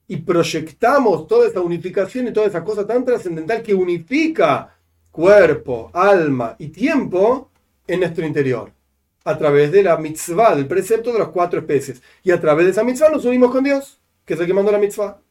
Y 0.07 0.17
proyectamos 0.17 1.27
toda 1.27 1.47
esa 1.47 1.61
unificación 1.61 2.27
y 2.27 2.33
toda 2.33 2.47
esa 2.47 2.63
cosa 2.63 2.85
tan 2.85 3.05
trascendental 3.05 3.61
que 3.63 3.73
unifica 3.73 4.77
cuerpo, 5.11 5.89
alma 5.93 6.55
y 6.59 6.67
tiempo 6.67 7.51
en 7.87 8.01
nuestro 8.01 8.25
interior. 8.25 8.71
A 9.25 9.37
través 9.37 9.71
de 9.71 9.83
la 9.83 9.97
mitzvah, 9.97 10.55
del 10.55 10.67
precepto 10.67 11.13
de 11.13 11.19
las 11.19 11.29
cuatro 11.29 11.59
especies. 11.59 12.01
Y 12.23 12.31
a 12.31 12.39
través 12.39 12.65
de 12.65 12.71
esa 12.71 12.83
mitzvah 12.83 13.09
nos 13.09 13.25
unimos 13.25 13.51
con 13.51 13.63
Dios, 13.63 13.99
que 14.25 14.33
es 14.33 14.39
el 14.39 14.47
que 14.47 14.53
mandó 14.53 14.71
la 14.71 14.79
mitzvah. 14.79 15.21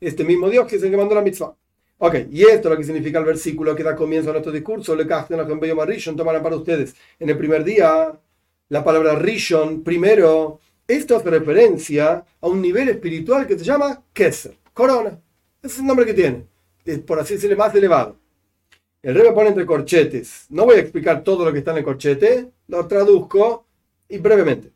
Este 0.00 0.24
mismo 0.24 0.48
Dios 0.50 0.66
que 0.66 0.76
es 0.76 0.82
el 0.82 0.90
que 0.90 0.96
mandó 0.96 1.14
la 1.14 1.22
mitzvah. 1.22 1.54
Ok, 1.98 2.16
y 2.30 2.42
esto 2.42 2.68
es 2.68 2.72
lo 2.72 2.76
que 2.76 2.84
significa 2.84 3.18
el 3.18 3.24
versículo 3.24 3.74
que 3.74 3.82
da 3.82 3.94
comienzo 3.94 4.30
a 4.30 4.32
nuestro 4.32 4.52
discurso. 4.52 4.96
Le 4.96 5.06
casten 5.06 5.40
a 5.40 5.84
Rishon, 5.84 6.16
tomarán 6.16 6.42
para 6.42 6.56
ustedes 6.56 6.94
en 7.18 7.30
el 7.30 7.38
primer 7.38 7.64
día 7.64 8.12
la 8.68 8.84
palabra 8.84 9.14
Rishon, 9.14 9.82
primero. 9.82 10.60
Esto 10.86 11.16
hace 11.16 11.30
referencia 11.30 12.24
a 12.40 12.46
un 12.46 12.60
nivel 12.60 12.90
espiritual 12.90 13.46
que 13.46 13.58
se 13.58 13.64
llama 13.64 14.02
Keser, 14.12 14.56
corona. 14.74 15.18
Ese 15.62 15.74
es 15.74 15.78
el 15.78 15.86
nombre 15.86 16.04
que 16.04 16.12
tiene, 16.12 16.46
por 17.06 17.18
así 17.18 17.34
decirlo, 17.34 17.56
más 17.56 17.74
elevado. 17.74 18.18
El 19.04 19.14
rey 19.14 19.28
me 19.28 19.32
pone 19.32 19.48
entre 19.50 19.66
corchetes. 19.66 20.46
No 20.48 20.64
voy 20.64 20.76
a 20.76 20.80
explicar 20.80 21.22
todo 21.22 21.44
lo 21.44 21.52
que 21.52 21.58
está 21.58 21.72
en 21.72 21.76
el 21.76 21.84
corchete, 21.84 22.50
lo 22.68 22.86
traduzco 22.86 23.66
y 24.08 24.16
brevemente. 24.16 24.72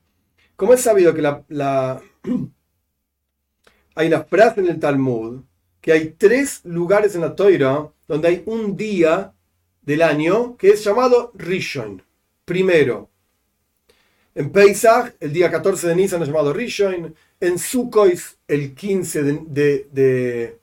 Como 0.54 0.74
es 0.74 0.82
sabido 0.82 1.14
que 1.14 1.22
la, 1.22 2.02
hay 3.94 4.06
una 4.06 4.24
frase 4.24 4.60
en 4.60 4.68
el 4.68 4.78
Talmud 4.78 5.40
que 5.80 5.92
hay 5.92 6.10
tres 6.18 6.60
lugares 6.64 7.14
en 7.14 7.22
la 7.22 7.34
Toira 7.34 7.90
donde 8.06 8.28
hay 8.28 8.42
un 8.44 8.76
día 8.76 9.32
del 9.80 10.02
año 10.02 10.58
que 10.58 10.72
es 10.72 10.84
llamado 10.84 11.32
Rishon. 11.34 12.02
Primero, 12.44 13.08
en 14.34 14.52
Pesach, 14.52 15.14
el 15.20 15.32
día 15.32 15.50
14 15.50 15.88
de 15.88 15.96
Nisan 15.96 16.20
es 16.20 16.28
llamado 16.28 16.52
Rishon. 16.52 17.14
En 17.40 17.58
Sukkot, 17.58 18.12
el 18.46 18.74
15 18.74 19.22
de, 19.22 19.86
de, 19.90 20.58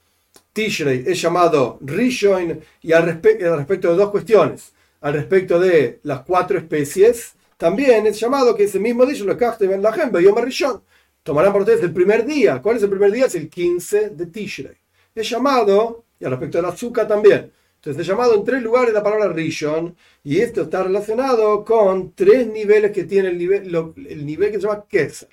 Tishrei 0.55 1.03
es 1.05 1.21
llamado 1.21 1.77
Rishon. 1.81 2.61
Y 2.81 2.93
al, 2.93 3.05
respecto 3.05 3.89
de 3.89 3.95
dos 3.95 4.09
cuestiones, 4.09 4.73
al 5.01 5.13
respecto 5.13 5.59
de 5.59 5.99
las 6.03 6.21
cuatro 6.21 6.57
especies, 6.57 7.33
también 7.57 8.07
es 8.07 8.19
llamado 8.19 8.55
que 8.55 8.63
ese 8.63 8.79
mismo 8.79 9.05
día 9.05 9.23
lo 9.23 9.37
casten 9.37 9.81
la 9.81 9.93
gente, 9.93 10.23
Yom 10.23 10.37
Rishon. 10.37 10.81
Tomarán 11.23 11.51
por 11.51 11.61
ustedes 11.61 11.83
el 11.83 11.93
primer 11.93 12.25
día. 12.25 12.61
¿Cuál 12.61 12.77
es 12.77 12.83
el 12.83 12.89
primer 12.89 13.11
día? 13.11 13.25
Es 13.25 13.35
el 13.35 13.49
15 13.49 14.11
de 14.11 14.25
Tishrei 14.27 14.85
es 15.15 15.29
llamado, 15.29 16.03
y 16.19 16.25
al 16.25 16.31
respecto 16.31 16.57
del 16.57 16.65
azúcar 16.65 17.07
también, 17.07 17.51
entonces 17.75 18.01
es 18.01 18.07
llamado 18.07 18.35
en 18.35 18.43
tres 18.43 18.61
lugares 18.61 18.93
la 18.93 19.03
palabra 19.03 19.31
Rishon, 19.31 19.95
y 20.23 20.39
esto 20.39 20.63
está 20.63 20.83
relacionado 20.83 21.63
con 21.63 22.13
tres 22.13 22.47
niveles 22.47 22.91
que 22.91 23.05
tiene 23.05 23.29
el 23.29 23.37
nivel, 23.37 23.73
el 23.73 24.25
nivel 24.25 24.51
que 24.51 24.59
se 24.59 24.67
llama 24.67 24.85
Keser. 24.87 25.29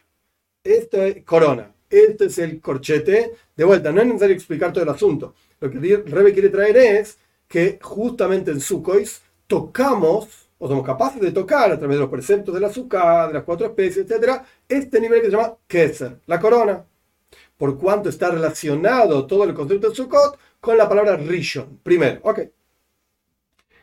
Esto 0.63 1.03
es 1.03 1.25
corona, 1.25 1.72
esto 1.93 2.25
es 2.25 2.39
el 2.39 2.61
corchete. 2.61 3.33
De 3.57 3.65
vuelta, 3.65 3.93
no 3.93 4.01
es 4.01 4.07
necesario 4.07 4.35
explicar 4.35 4.73
todo 4.73 4.85
el 4.85 4.91
asunto. 4.91 5.35
Lo 5.61 5.71
que 5.71 5.79
Rebe 5.79 6.33
quiere 6.33 6.49
traer 6.49 6.77
es 6.77 7.19
que 7.47 7.79
justamente 7.81 8.51
en 8.51 8.61
Sukkot 8.61 9.07
tocamos, 9.47 10.49
o 10.59 10.69
somos 10.69 10.87
capaces 10.87 11.21
de 11.21 11.33
tocar 11.33 11.71
a 11.71 11.79
través 11.79 11.97
de 11.97 12.01
los 12.01 12.11
preceptos 12.11 12.55
del 12.55 12.65
azúcar, 12.65 13.29
de 13.29 13.35
las 13.35 13.45
cuatro 13.45 13.67
especies, 13.67 14.11
etc., 14.11 14.43
este 14.69 15.01
nivel 15.01 15.21
que 15.21 15.27
se 15.27 15.37
llama 15.37 15.57
Keser, 15.67 16.19
la 16.27 16.41
corona 16.41 16.85
por 17.63 17.79
cuanto 17.79 18.09
está 18.09 18.29
relacionado 18.29 19.25
todo 19.25 19.45
el 19.45 19.55
concepto 19.55 19.89
de 19.89 19.95
Sukkot 19.95 20.37
con 20.61 20.77
la 20.77 20.89
palabra 20.89 21.17
Rishon. 21.17 21.79
Primero, 21.81 22.19
ok. 22.25 22.41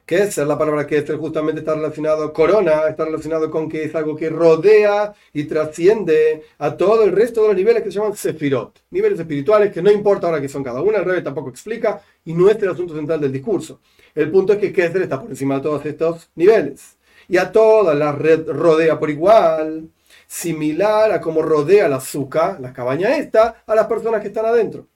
¿Qué 0.10 0.24
es 0.24 0.38
la 0.38 0.58
palabra 0.58 0.88
que 0.88 1.06
justamente 1.06 1.60
está 1.60 1.76
relacionado, 1.76 2.34
corona, 2.34 2.88
está 2.90 3.06
relacionado 3.06 3.52
con 3.52 3.70
que 3.70 3.84
es 3.84 3.94
algo 3.94 4.16
que 4.16 4.28
rodea 4.28 5.14
y 5.34 5.44
trasciende 5.44 6.46
a 6.58 6.76
todo 6.76 7.04
el 7.04 7.12
resto 7.12 7.44
de 7.44 7.50
los 7.50 7.56
niveles 7.56 7.84
que 7.84 7.92
se 7.92 8.00
llaman 8.00 8.16
Sefirot, 8.16 8.86
niveles 8.90 9.20
espirituales 9.20 9.72
que 9.72 9.84
no 9.84 9.92
importa 9.92 10.26
ahora 10.26 10.42
que 10.42 10.50
son 10.50 10.64
cada 10.64 10.82
uno, 10.82 10.98
el 10.98 11.06
rey 11.06 11.24
tampoco 11.24 11.52
explica 11.52 12.02
y 12.26 12.34
no 12.34 12.50
es 12.50 12.60
el 12.60 12.70
asunto 12.70 12.96
central 12.96 13.22
del 13.22 13.32
discurso. 13.32 13.82
El 14.16 14.32
punto 14.32 14.54
es 14.54 14.58
que 14.58 14.74
Kesser 14.74 15.04
está 15.04 15.22
por 15.22 15.30
encima 15.30 15.58
de 15.58 15.62
todos 15.62 15.86
estos 15.86 16.32
niveles 16.34 16.98
y 17.28 17.38
a 17.38 17.52
toda 17.52 17.94
la 17.94 18.12
red 18.12 18.50
rodea 18.50 18.98
por 18.98 19.12
igual 19.12 19.92
similar 20.26 21.12
a 21.12 21.22
cómo 21.22 21.44
rodea 21.44 21.88
la 21.88 21.98
azúcar, 21.98 22.60
la 22.60 22.74
cabaña 22.74 23.16
esta, 23.16 23.64
a 23.64 23.76
las 23.76 23.86
personas 23.86 24.22
que 24.22 24.30
están 24.30 24.48
adentro. 24.48 24.88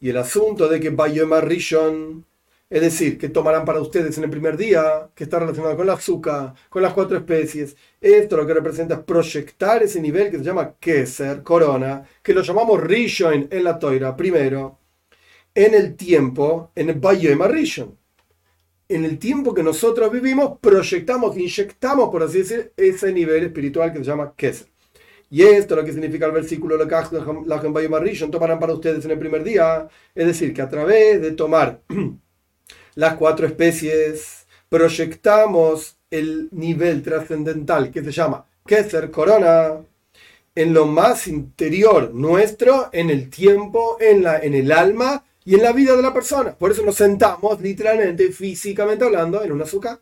Y 0.00 0.08
el 0.08 0.18
asunto 0.18 0.68
de 0.68 0.78
que 0.78 0.90
Bayoma 0.90 1.40
Rishon, 1.40 2.24
es 2.70 2.80
decir, 2.80 3.18
que 3.18 3.28
tomarán 3.28 3.64
para 3.64 3.80
ustedes 3.80 4.16
en 4.18 4.24
el 4.24 4.30
primer 4.30 4.56
día, 4.56 5.10
que 5.14 5.24
está 5.24 5.40
relacionado 5.40 5.76
con 5.76 5.86
la 5.86 5.94
azúcar, 5.94 6.54
con 6.68 6.82
las 6.82 6.92
cuatro 6.94 7.16
especies, 7.18 7.76
esto 8.00 8.36
lo 8.36 8.46
que 8.46 8.54
representa 8.54 8.94
es 8.94 9.00
proyectar 9.00 9.82
ese 9.82 10.00
nivel 10.00 10.30
que 10.30 10.38
se 10.38 10.44
llama 10.44 10.76
Keser, 10.78 11.42
corona, 11.42 12.04
que 12.22 12.32
lo 12.34 12.42
llamamos 12.42 12.80
Rishon 12.82 13.48
en 13.50 13.64
la 13.64 13.78
toira, 13.78 14.16
primero, 14.16 14.78
en 15.54 15.74
el 15.74 15.96
tiempo, 15.96 16.72
en 16.74 16.90
el 16.90 17.00
Bayoma 17.00 17.48
Rishon 17.48 17.98
en 18.90 19.04
el 19.04 19.18
tiempo 19.20 19.54
que 19.54 19.62
nosotros 19.62 20.10
vivimos, 20.10 20.58
proyectamos, 20.60 21.36
inyectamos, 21.36 22.10
por 22.10 22.24
así 22.24 22.38
decir, 22.38 22.72
ese 22.76 23.12
nivel 23.12 23.44
espiritual 23.44 23.92
que 23.92 23.98
se 23.98 24.04
llama 24.04 24.34
Keser. 24.36 24.66
Y 25.30 25.42
esto 25.42 25.74
es 25.74 25.80
lo 25.80 25.84
que 25.86 25.92
significa 25.92 26.26
el 26.26 26.32
versículo 26.32 26.76
la 26.76 26.88
tomarán 28.30 28.58
para 28.58 28.72
ustedes 28.72 29.04
en 29.04 29.12
el 29.12 29.18
primer 29.18 29.44
día. 29.44 29.88
Es 30.12 30.26
decir, 30.26 30.52
que 30.52 30.60
a 30.60 30.68
través 30.68 31.22
de 31.22 31.30
tomar 31.32 31.82
las 32.94 33.14
cuatro 33.14 33.46
especies, 33.46 34.46
proyectamos 34.68 35.96
el 36.10 36.48
nivel 36.52 37.02
trascendental 37.02 37.90
que 37.90 38.02
se 38.02 38.12
llama 38.12 38.44
Keser 38.66 39.10
Corona 39.10 39.80
en 40.54 40.74
lo 40.74 40.86
más 40.86 41.28
interior 41.28 42.12
nuestro, 42.12 42.90
en 42.92 43.10
el 43.10 43.30
tiempo, 43.30 43.96
en, 44.00 44.22
la, 44.24 44.38
en 44.38 44.54
el 44.54 44.72
alma 44.72 45.24
y 45.44 45.54
en 45.54 45.62
la 45.62 45.72
vida 45.72 45.96
de 45.96 46.02
la 46.02 46.12
persona. 46.12 46.56
Por 46.56 46.70
eso 46.70 46.84
nos 46.84 46.96
sentamos, 46.96 47.60
literalmente, 47.60 48.30
físicamente 48.32 49.04
hablando, 49.04 49.42
en 49.42 49.52
un 49.52 49.62
azúcar. 49.62 50.00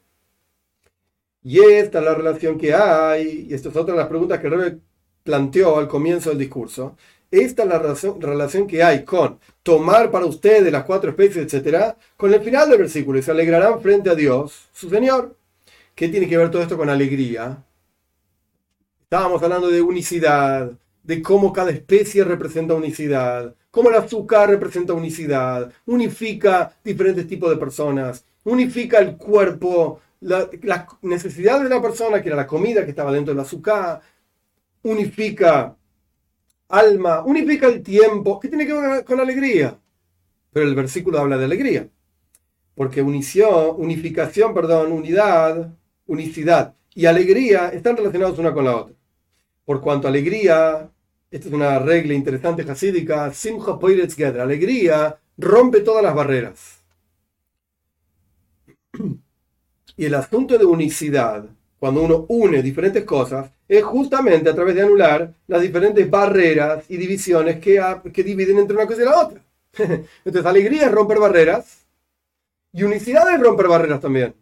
Y 1.42 1.60
esta 1.60 1.98
es 1.98 2.04
la 2.04 2.14
relación 2.14 2.58
que 2.58 2.74
hay, 2.74 3.46
y 3.48 3.54
esta 3.54 3.68
es 3.68 3.76
otra 3.76 3.94
de 3.94 4.00
las 4.00 4.08
preguntas 4.08 4.40
que 4.40 4.48
Rebe 4.48 4.78
planteó 5.22 5.78
al 5.78 5.88
comienzo 5.88 6.30
del 6.30 6.38
discurso. 6.38 6.96
Esta 7.30 7.62
es 7.62 7.68
la 7.68 7.78
relación, 7.78 8.66
que 8.66 8.82
hay 8.82 9.04
con 9.04 9.38
tomar 9.62 10.10
para 10.10 10.24
ustedes 10.24 10.72
las 10.72 10.84
cuatro 10.84 11.10
especies, 11.10 11.44
etcétera, 11.44 11.96
con 12.16 12.32
el 12.32 12.40
final 12.40 12.70
del 12.70 12.78
versículo, 12.78 13.18
y 13.18 13.22
se 13.22 13.30
alegrarán 13.30 13.80
frente 13.82 14.08
a 14.08 14.14
Dios, 14.14 14.68
su 14.72 14.88
Señor. 14.88 15.36
¿Qué 15.94 16.08
tiene 16.08 16.28
que 16.28 16.38
ver 16.38 16.50
todo 16.50 16.62
esto 16.62 16.78
con 16.78 16.88
alegría? 16.88 17.62
Estábamos 19.02 19.42
hablando 19.42 19.68
de 19.68 19.82
unicidad, 19.82 20.72
de 21.02 21.22
cómo 21.22 21.52
cada 21.52 21.70
especie 21.70 22.24
representa 22.24 22.74
unicidad, 22.74 23.54
cómo 23.70 23.90
el 23.90 23.96
azúcar 23.96 24.48
representa 24.48 24.92
unicidad, 24.92 25.70
unifica 25.86 26.72
diferentes 26.82 27.26
tipos 27.26 27.50
de 27.50 27.56
personas, 27.56 28.24
unifica 28.44 28.98
el 28.98 29.16
cuerpo, 29.16 30.00
la, 30.20 30.48
necesidad 31.02 31.62
de 31.62 31.68
la 31.68 31.80
persona, 31.82 32.22
que 32.22 32.28
era 32.28 32.36
la 32.36 32.46
comida 32.46 32.84
que 32.84 32.90
estaba 32.90 33.12
dentro 33.12 33.34
del 33.34 33.42
azúcar, 33.42 34.00
unifica 34.82 35.77
alma, 36.68 37.22
unifica 37.24 37.66
el 37.66 37.82
tiempo, 37.82 38.38
que 38.38 38.48
tiene 38.48 38.66
que 38.66 38.72
ver 38.72 39.04
con 39.04 39.20
alegría. 39.20 39.78
Pero 40.52 40.66
el 40.66 40.74
versículo 40.74 41.18
habla 41.18 41.38
de 41.38 41.44
alegría, 41.44 41.88
porque 42.74 43.02
unición, 43.02 43.74
unificación, 43.76 44.54
perdón, 44.54 44.92
unidad, 44.92 45.72
unicidad 46.06 46.74
y 46.94 47.06
alegría 47.06 47.68
están 47.68 47.96
relacionados 47.96 48.38
una 48.38 48.52
con 48.54 48.64
la 48.64 48.76
otra. 48.76 48.94
Por 49.64 49.80
cuanto 49.80 50.08
alegría 50.08 50.90
esta 51.30 51.48
es 51.48 51.54
una 51.54 51.78
regla 51.78 52.14
interesante 52.14 52.62
hasídica. 52.62 53.32
Simcha 53.32 53.78
Poiretz 53.78 54.14
Gedra. 54.14 54.44
Alegría 54.44 55.18
rompe 55.36 55.80
todas 55.80 56.02
las 56.02 56.14
barreras. 56.14 56.82
Y 59.96 60.04
el 60.04 60.14
asunto 60.14 60.56
de 60.56 60.64
unicidad, 60.64 61.44
cuando 61.80 62.02
uno 62.02 62.24
une 62.28 62.62
diferentes 62.62 63.02
cosas, 63.02 63.50
es 63.68 63.84
justamente 63.84 64.48
a 64.48 64.54
través 64.54 64.74
de 64.74 64.82
anular 64.82 65.32
las 65.46 65.60
diferentes 65.60 66.08
barreras 66.10 66.84
y 66.88 66.96
divisiones 66.96 67.60
que, 67.60 67.80
que 68.12 68.22
dividen 68.22 68.58
entre 68.58 68.76
una 68.76 68.86
cosa 68.86 69.02
y 69.02 69.04
la 69.04 69.20
otra. 69.20 69.40
Entonces, 70.24 70.46
alegría 70.46 70.86
es 70.86 70.92
romper 70.92 71.18
barreras 71.18 71.86
y 72.72 72.82
unicidad 72.82 73.32
es 73.32 73.40
romper 73.40 73.68
barreras 73.68 74.00
también. 74.00 74.34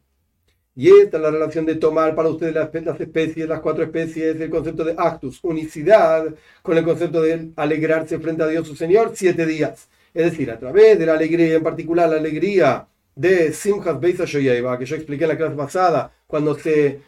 Y 0.78 0.90
esta 0.90 1.16
es 1.16 1.22
la 1.22 1.30
relación 1.30 1.64
de 1.64 1.76
tomar 1.76 2.14
para 2.14 2.28
ustedes 2.28 2.54
las, 2.54 3.00
especies, 3.00 3.48
las 3.48 3.60
cuatro 3.60 3.82
especies, 3.82 4.38
el 4.38 4.50
concepto 4.50 4.84
de 4.84 4.94
actus, 4.96 5.40
unicidad, 5.42 6.26
con 6.62 6.76
el 6.76 6.84
concepto 6.84 7.22
de 7.22 7.50
alegrarse 7.56 8.18
frente 8.18 8.42
a 8.42 8.46
Dios 8.46 8.68
su 8.68 8.76
Señor, 8.76 9.12
siete 9.14 9.46
días. 9.46 9.88
Es 10.12 10.30
decir, 10.30 10.50
a 10.50 10.58
través 10.58 10.98
de 10.98 11.06
la 11.06 11.14
alegría, 11.14 11.54
en 11.56 11.62
particular 11.62 12.10
la 12.10 12.16
alegría 12.16 12.86
de 13.14 13.54
Simchas 13.54 13.98
Beisa 13.98 14.26
Shoyeva, 14.26 14.78
que 14.78 14.84
yo 14.84 14.96
expliqué 14.96 15.24
en 15.24 15.30
la 15.30 15.38
clase 15.38 15.56
pasada, 15.56 16.12
cuando 16.26 16.54
se 16.54 17.00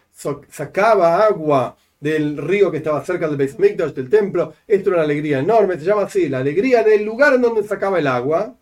sacaba 0.48 1.26
agua 1.26 1.76
del 2.00 2.36
río 2.36 2.70
que 2.70 2.78
estaba 2.78 3.04
cerca 3.04 3.28
del 3.28 3.36
Beis 3.36 3.56
del 3.56 4.08
templo, 4.08 4.54
esto 4.66 4.90
era 4.90 4.98
una 4.98 5.04
alegría 5.04 5.40
enorme, 5.40 5.78
se 5.78 5.84
llama 5.84 6.02
así, 6.02 6.28
la 6.28 6.38
alegría 6.38 6.82
del 6.82 7.04
lugar 7.04 7.34
en 7.34 7.42
donde 7.42 7.64
sacaba 7.64 7.98
el 7.98 8.06
agua, 8.06 8.56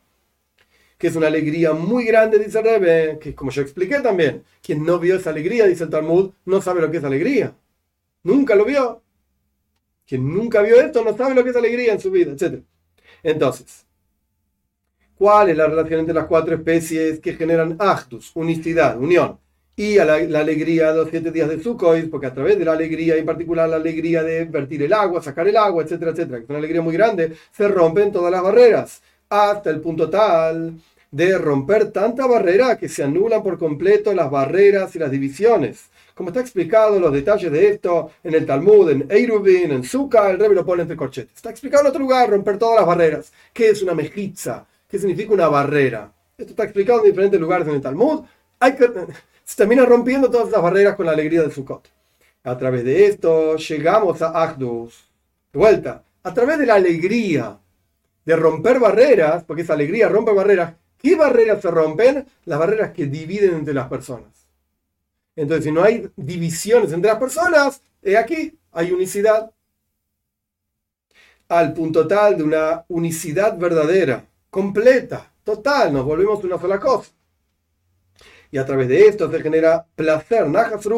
que 0.98 1.08
es 1.08 1.16
una 1.16 1.26
alegría 1.26 1.72
muy 1.74 2.04
grande, 2.04 2.38
dice 2.38 2.62
Rebe, 2.62 3.18
que 3.18 3.34
como 3.34 3.50
yo 3.50 3.62
expliqué 3.62 4.00
también, 4.00 4.44
quien 4.62 4.84
no 4.84 4.98
vio 4.98 5.16
esa 5.16 5.30
alegría, 5.30 5.66
dice 5.66 5.84
el 5.84 5.90
Talmud, 5.90 6.32
no 6.46 6.62
sabe 6.62 6.80
lo 6.80 6.90
que 6.90 6.98
es 6.98 7.04
alegría. 7.04 7.54
Nunca 8.22 8.54
lo 8.54 8.64
vio. 8.64 9.02
Quien 10.06 10.32
nunca 10.32 10.62
vio 10.62 10.80
esto 10.80 11.04
no 11.04 11.16
sabe 11.16 11.34
lo 11.34 11.44
que 11.44 11.50
es 11.50 11.56
alegría 11.56 11.92
en 11.92 12.00
su 12.00 12.10
vida, 12.10 12.32
etc. 12.32 12.62
Entonces, 13.22 13.86
¿cuál 15.16 15.50
es 15.50 15.56
la 15.56 15.66
relación 15.66 16.00
entre 16.00 16.14
las 16.14 16.26
cuatro 16.26 16.54
especies 16.54 17.20
que 17.20 17.34
generan 17.34 17.76
actus, 17.78 18.30
unicidad, 18.34 18.98
unión? 18.98 19.38
Y 19.78 19.98
a 19.98 20.06
la, 20.06 20.14
alegría 20.14 20.92
de 20.92 20.98
los 20.98 21.10
siete 21.10 21.30
días 21.30 21.50
de 21.50 21.62
Sukkot, 21.62 22.08
porque 22.10 22.26
a 22.26 22.34
través 22.34 22.58
de 22.58 22.64
la 22.64 22.72
alegría, 22.72 23.16
en 23.16 23.26
particular 23.26 23.68
la 23.68 23.76
alegría 23.76 24.22
de 24.22 24.46
vertir 24.46 24.82
el 24.82 24.92
agua, 24.92 25.22
sacar 25.22 25.46
el 25.46 25.56
agua, 25.56 25.82
etcétera, 25.82 26.12
etcétera, 26.12 26.38
que 26.38 26.44
es 26.44 26.50
una 26.50 26.58
alegría 26.58 26.80
muy 26.80 26.94
grande, 26.94 27.32
se 27.52 27.68
rompen 27.68 28.10
todas 28.10 28.32
las 28.32 28.42
barreras, 28.42 29.02
hasta 29.28 29.68
el 29.70 29.80
punto 29.80 30.08
tal 30.08 30.74
de 31.10 31.38
romper 31.38 31.92
tanta 31.92 32.26
barrera 32.26 32.76
que 32.76 32.88
se 32.88 33.02
anulan 33.02 33.42
por 33.42 33.58
completo 33.58 34.12
las 34.12 34.30
barreras 34.30 34.94
y 34.96 34.98
las 34.98 35.10
divisiones. 35.10 35.86
Como 36.14 36.30
está 36.30 36.40
explicado 36.40 36.98
los 36.98 37.12
detalles 37.12 37.52
de 37.52 37.68
esto 37.68 38.10
en 38.24 38.34
el 38.34 38.46
Talmud, 38.46 38.90
en 38.90 39.06
Eirubin, 39.10 39.70
en 39.72 39.84
Sukkah, 39.84 40.30
el 40.30 40.38
rey 40.38 40.50
lo 40.52 40.64
pone 40.64 40.82
entre 40.82 40.96
corchetes. 40.96 41.36
Está 41.36 41.50
explicado 41.50 41.84
en 41.84 41.88
otro 41.88 42.00
lugar, 42.00 42.30
romper 42.30 42.58
todas 42.58 42.76
las 42.76 42.86
barreras. 42.86 43.32
¿Qué 43.52 43.68
es 43.68 43.82
una 43.82 43.94
mejitza? 43.94 44.66
¿Qué 44.88 44.98
significa 44.98 45.32
una 45.32 45.48
barrera? 45.48 46.12
Esto 46.38 46.50
está 46.50 46.64
explicado 46.64 47.00
en 47.00 47.06
diferentes 47.06 47.40
lugares 47.40 47.68
en 47.68 47.74
el 47.74 47.80
Talmud. 47.80 48.24
Hay 48.58 48.74
que, 48.74 48.90
se 49.44 49.56
termina 49.56 49.84
rompiendo 49.84 50.30
todas 50.30 50.50
las 50.50 50.62
barreras 50.62 50.96
con 50.96 51.06
la 51.06 51.12
alegría 51.12 51.42
de 51.42 51.50
Sukkot. 51.50 51.88
A 52.44 52.56
través 52.56 52.84
de 52.84 53.06
esto 53.06 53.56
llegamos 53.56 54.22
a 54.22 54.28
Agdus. 54.28 55.08
De 55.52 55.58
vuelta, 55.58 56.04
a 56.22 56.34
través 56.34 56.58
de 56.58 56.66
la 56.66 56.74
alegría 56.74 57.58
de 58.24 58.36
romper 58.36 58.80
barreras, 58.80 59.44
porque 59.44 59.62
esa 59.62 59.74
alegría 59.74 60.08
rompe 60.08 60.32
barreras, 60.32 60.74
¿qué 60.98 61.14
barreras 61.14 61.62
se 61.62 61.70
rompen? 61.70 62.26
Las 62.44 62.58
barreras 62.58 62.92
que 62.92 63.06
dividen 63.06 63.54
entre 63.54 63.74
las 63.74 63.88
personas. 63.88 64.48
Entonces, 65.36 65.64
si 65.64 65.72
no 65.72 65.82
hay 65.82 66.10
divisiones 66.16 66.92
entre 66.92 67.10
las 67.10 67.20
personas, 67.20 67.80
he 68.02 68.16
aquí, 68.16 68.58
hay 68.72 68.90
unicidad. 68.90 69.50
Al 71.48 71.72
punto 71.74 72.08
tal 72.08 72.36
de 72.38 72.42
una 72.42 72.84
unicidad 72.88 73.56
verdadera, 73.56 74.24
completa, 74.50 75.30
total, 75.44 75.92
nos 75.92 76.04
volvemos 76.04 76.42
una 76.42 76.58
sola 76.58 76.80
cosa. 76.80 77.10
Y 78.56 78.58
a 78.58 78.64
través 78.64 78.88
de 78.88 79.06
esto 79.06 79.30
se 79.30 79.42
genera 79.42 79.84
placer, 79.94 80.48
najas 80.48 80.88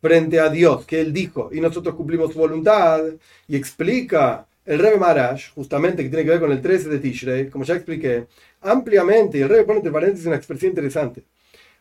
frente 0.00 0.40
a 0.40 0.48
Dios, 0.48 0.86
que 0.86 0.98
Él 0.98 1.12
dijo, 1.12 1.50
y 1.52 1.60
nosotros 1.60 1.94
cumplimos 1.94 2.32
su 2.32 2.38
voluntad, 2.38 3.02
y 3.46 3.54
explica 3.54 4.46
el 4.64 4.78
Rebbe 4.78 4.96
Marash, 4.96 5.52
justamente 5.52 6.02
que 6.02 6.08
tiene 6.08 6.24
que 6.24 6.30
ver 6.30 6.40
con 6.40 6.52
el 6.52 6.62
13 6.62 6.88
de 6.88 6.98
Tishrei, 6.98 7.50
como 7.50 7.64
ya 7.64 7.74
expliqué, 7.74 8.28
ampliamente, 8.62 9.36
y 9.36 9.42
el 9.42 9.50
Rebbe 9.50 9.64
pone 9.64 9.80
entre 9.80 9.92
paréntesis 9.92 10.26
una 10.26 10.36
expresión 10.36 10.70
interesante 10.70 11.26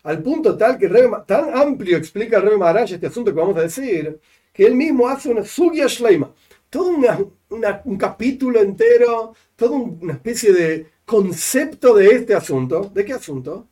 al 0.03 0.21
punto 0.21 0.57
tal 0.57 0.77
que 0.77 0.89
tan 1.25 1.57
amplio 1.57 1.95
explica 1.95 2.35
el 2.35 2.43
Rebbe 2.43 2.57
Maharaj 2.57 2.91
este 2.91 3.07
asunto 3.07 3.33
que 3.33 3.39
vamos 3.39 3.55
a 3.55 3.61
decir, 3.61 4.19
que 4.51 4.65
él 4.65 4.75
mismo 4.75 5.07
hace 5.07 5.29
una 5.29 5.45
sugya 5.45 5.87
shleima, 5.87 6.29
todo 6.69 6.89
un 7.49 7.97
capítulo 7.97 8.59
entero, 8.59 9.33
toda 9.55 9.77
una 9.77 10.11
especie 10.11 10.51
de 10.51 10.87
concepto 11.05 11.95
de 11.95 12.07
este 12.07 12.35
asunto. 12.35 12.91
¿De 12.93 13.05
qué 13.05 13.13
asunto? 13.13 13.69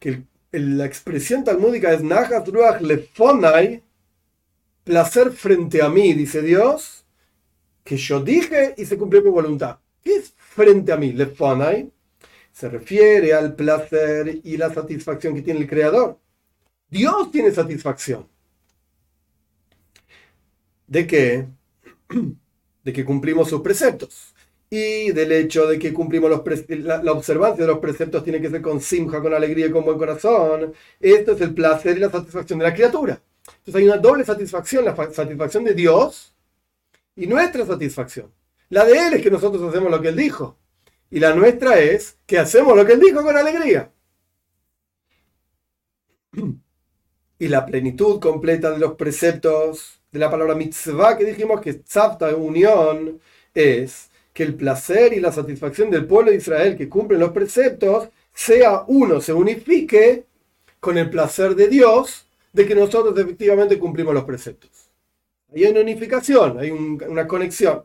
Que 0.00 0.24
la 0.50 0.84
expresión 0.84 1.44
talmúdica 1.44 1.92
es 1.92 2.02
Nahat 2.02 2.48
Ruach 2.48 2.80
Lefonai, 2.80 3.84
placer 4.82 5.30
frente 5.30 5.80
a 5.82 5.88
mí, 5.88 6.12
dice 6.14 6.42
Dios, 6.42 7.04
que 7.84 7.96
yo 7.96 8.20
dije 8.20 8.74
y 8.76 8.84
se 8.84 8.98
cumplió 8.98 9.22
mi 9.22 9.30
voluntad. 9.30 9.78
¿Qué 10.02 10.16
es 10.16 10.34
frente 10.36 10.92
a 10.92 10.96
mí? 10.96 11.12
Lefonai 11.12 11.92
se 12.52 12.68
refiere 12.68 13.32
al 13.32 13.54
placer 13.54 14.40
y 14.42 14.56
la 14.56 14.72
satisfacción 14.72 15.34
que 15.34 15.42
tiene 15.42 15.60
el 15.60 15.68
Creador. 15.68 16.18
Dios 16.88 17.30
tiene 17.30 17.52
satisfacción. 17.52 18.28
¿De 20.86 21.06
qué? 21.06 21.46
De 22.84 22.92
que 22.92 23.04
cumplimos 23.04 23.48
sus 23.48 23.60
preceptos. 23.60 24.34
Y 24.70 25.10
del 25.10 25.32
hecho 25.32 25.66
de 25.66 25.78
que 25.78 25.92
cumplimos 25.92 26.30
los 26.30 26.42
la, 26.68 27.12
observancia 27.12 27.64
de 27.64 27.72
los 27.72 27.80
preceptos 27.80 28.22
tiene 28.22 28.40
que 28.40 28.50
ser 28.50 28.62
con 28.62 28.80
simja, 28.80 29.20
con 29.20 29.34
alegría 29.34 29.66
y 29.66 29.70
con 29.72 29.84
buen 29.84 29.98
corazón. 29.98 30.72
Esto 31.00 31.32
es 31.32 31.40
el 31.40 31.54
placer 31.54 31.96
y 31.96 32.00
la 32.00 32.10
satisfacción 32.10 32.60
de 32.60 32.64
la 32.66 32.74
criatura. 32.74 33.20
Entonces 33.46 33.74
hay 33.74 33.86
una 33.86 33.98
doble 33.98 34.24
satisfacción, 34.24 34.84
la 34.84 34.94
satisfacción 34.94 35.64
de 35.64 35.74
Dios 35.74 36.34
y 37.16 37.26
nuestra 37.26 37.66
satisfacción. 37.66 38.32
La 38.68 38.84
de 38.84 39.08
Él 39.08 39.14
es 39.14 39.22
que 39.22 39.30
nosotros 39.30 39.62
hacemos 39.68 39.90
lo 39.90 40.00
que 40.00 40.08
Él 40.08 40.16
dijo. 40.16 40.56
Y 41.10 41.18
la 41.18 41.34
nuestra 41.34 41.78
es 41.80 42.18
que 42.26 42.38
hacemos 42.38 42.76
lo 42.76 42.86
que 42.86 42.92
él 42.92 43.00
dijo 43.00 43.22
con 43.22 43.36
alegría. 43.36 43.92
Y 47.38 47.48
la 47.48 47.66
plenitud 47.66 48.20
completa 48.20 48.70
de 48.70 48.78
los 48.78 48.94
preceptos 48.94 50.00
de 50.12 50.18
la 50.20 50.30
palabra 50.30 50.54
mitzvah 50.54 51.16
que 51.16 51.24
dijimos 51.24 51.60
que 51.60 51.74
tzavta, 51.74 52.34
unión, 52.36 53.20
es 53.54 54.09
que 54.32 54.42
el 54.42 54.54
placer 54.54 55.12
y 55.12 55.20
la 55.20 55.32
satisfacción 55.32 55.90
del 55.90 56.06
pueblo 56.06 56.30
de 56.30 56.36
Israel 56.36 56.76
que 56.76 56.88
cumplen 56.88 57.20
los 57.20 57.32
preceptos 57.32 58.08
sea 58.32 58.84
uno, 58.86 59.20
se 59.20 59.32
unifique 59.32 60.24
con 60.78 60.96
el 60.96 61.10
placer 61.10 61.54
de 61.54 61.68
Dios 61.68 62.26
de 62.52 62.66
que 62.66 62.74
nosotros 62.74 63.16
efectivamente 63.18 63.78
cumplimos 63.78 64.14
los 64.14 64.24
preceptos. 64.24 64.70
Hay 65.54 65.64
una 65.64 65.80
unificación, 65.80 66.58
hay 66.58 66.70
una 66.70 67.26
conexión. 67.26 67.84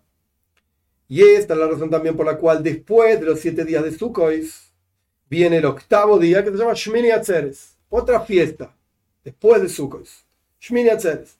Y 1.07 1.21
esta 1.21 1.53
es 1.53 1.59
la 1.59 1.67
razón 1.67 1.89
también 1.89 2.15
por 2.15 2.25
la 2.25 2.37
cual 2.37 2.63
después 2.63 3.19
de 3.19 3.25
los 3.25 3.39
siete 3.39 3.63
días 3.63 3.83
de 3.83 3.91
Sukkot 3.91 4.33
viene 5.29 5.57
el 5.57 5.65
octavo 5.65 6.17
día 6.17 6.43
que 6.43 6.51
se 6.51 6.57
llama 6.57 6.73
Shmini 6.73 7.11
Atzeres, 7.11 7.75
otra 7.89 8.21
fiesta 8.21 8.75
después 9.23 9.61
de 9.61 9.69
Sukkot. 9.69 10.07
Shmini 10.59 10.89
Atzeres. 10.89 11.37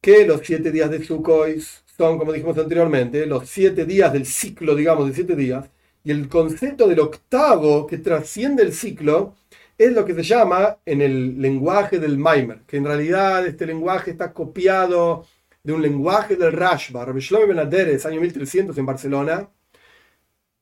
Que 0.00 0.26
los 0.26 0.42
siete 0.44 0.70
días 0.70 0.90
de 0.90 1.04
Sukkot 1.04 1.48
son, 1.98 2.16
como 2.16 2.32
dijimos 2.32 2.56
anteriormente, 2.56 3.26
los 3.26 3.48
siete 3.48 3.84
días 3.84 4.12
del 4.12 4.24
ciclo, 4.24 4.76
digamos, 4.76 5.08
de 5.08 5.14
siete 5.14 5.34
días. 5.34 5.68
Y 6.04 6.12
el 6.12 6.28
concepto 6.28 6.86
del 6.86 7.00
octavo 7.00 7.86
que 7.88 7.98
trasciende 7.98 8.62
el 8.62 8.72
ciclo 8.72 9.34
es 9.76 9.92
lo 9.92 10.04
que 10.04 10.14
se 10.14 10.22
llama 10.22 10.78
en 10.86 11.02
el 11.02 11.40
lenguaje 11.42 11.98
del 11.98 12.16
Maimer, 12.16 12.62
que 12.66 12.76
en 12.76 12.84
realidad 12.84 13.44
este 13.46 13.66
lenguaje 13.66 14.12
está 14.12 14.32
copiado 14.32 15.26
de 15.62 15.72
un 15.72 15.82
lenguaje 15.82 16.36
del 16.36 16.52
Rashba, 16.52 17.04
Rabbi 17.04 17.20
Shlomo 17.20 17.48
Ben 17.48 17.58
año 17.58 18.20
1300 18.20 18.78
en 18.78 18.86
Barcelona, 18.86 19.48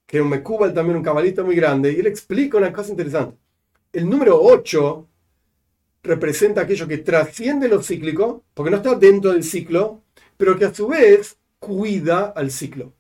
que 0.07 0.21
un 0.23 0.31
Mekubal 0.31 0.73
también 0.73 0.97
un 0.97 1.03
cabalista 1.03 1.43
muy 1.45 1.55
grande, 1.55 1.93
y 1.93 2.01
él 2.01 2.07
explica 2.07 2.57
una 2.57 2.73
cosa 2.73 2.91
interesante. 2.91 3.37
El 3.93 4.09
número 4.09 4.41
8 4.41 5.09
representa 6.03 6.63
aquello 6.63 6.89
que 6.89 6.99
trasciende 6.99 7.69
lo 7.69 7.83
cíclico, 7.83 8.45
porque 8.55 8.71
no 8.71 8.79
está 8.79 8.95
dentro 8.95 9.33
del 9.33 9.45
ciclo, 9.45 10.03
pero 10.37 10.59
que 10.59 10.67
a 10.67 10.75
su 10.75 10.89
vez 10.89 11.37
cuida 11.59 12.27
al 12.37 12.51
ciclo. 12.51 12.93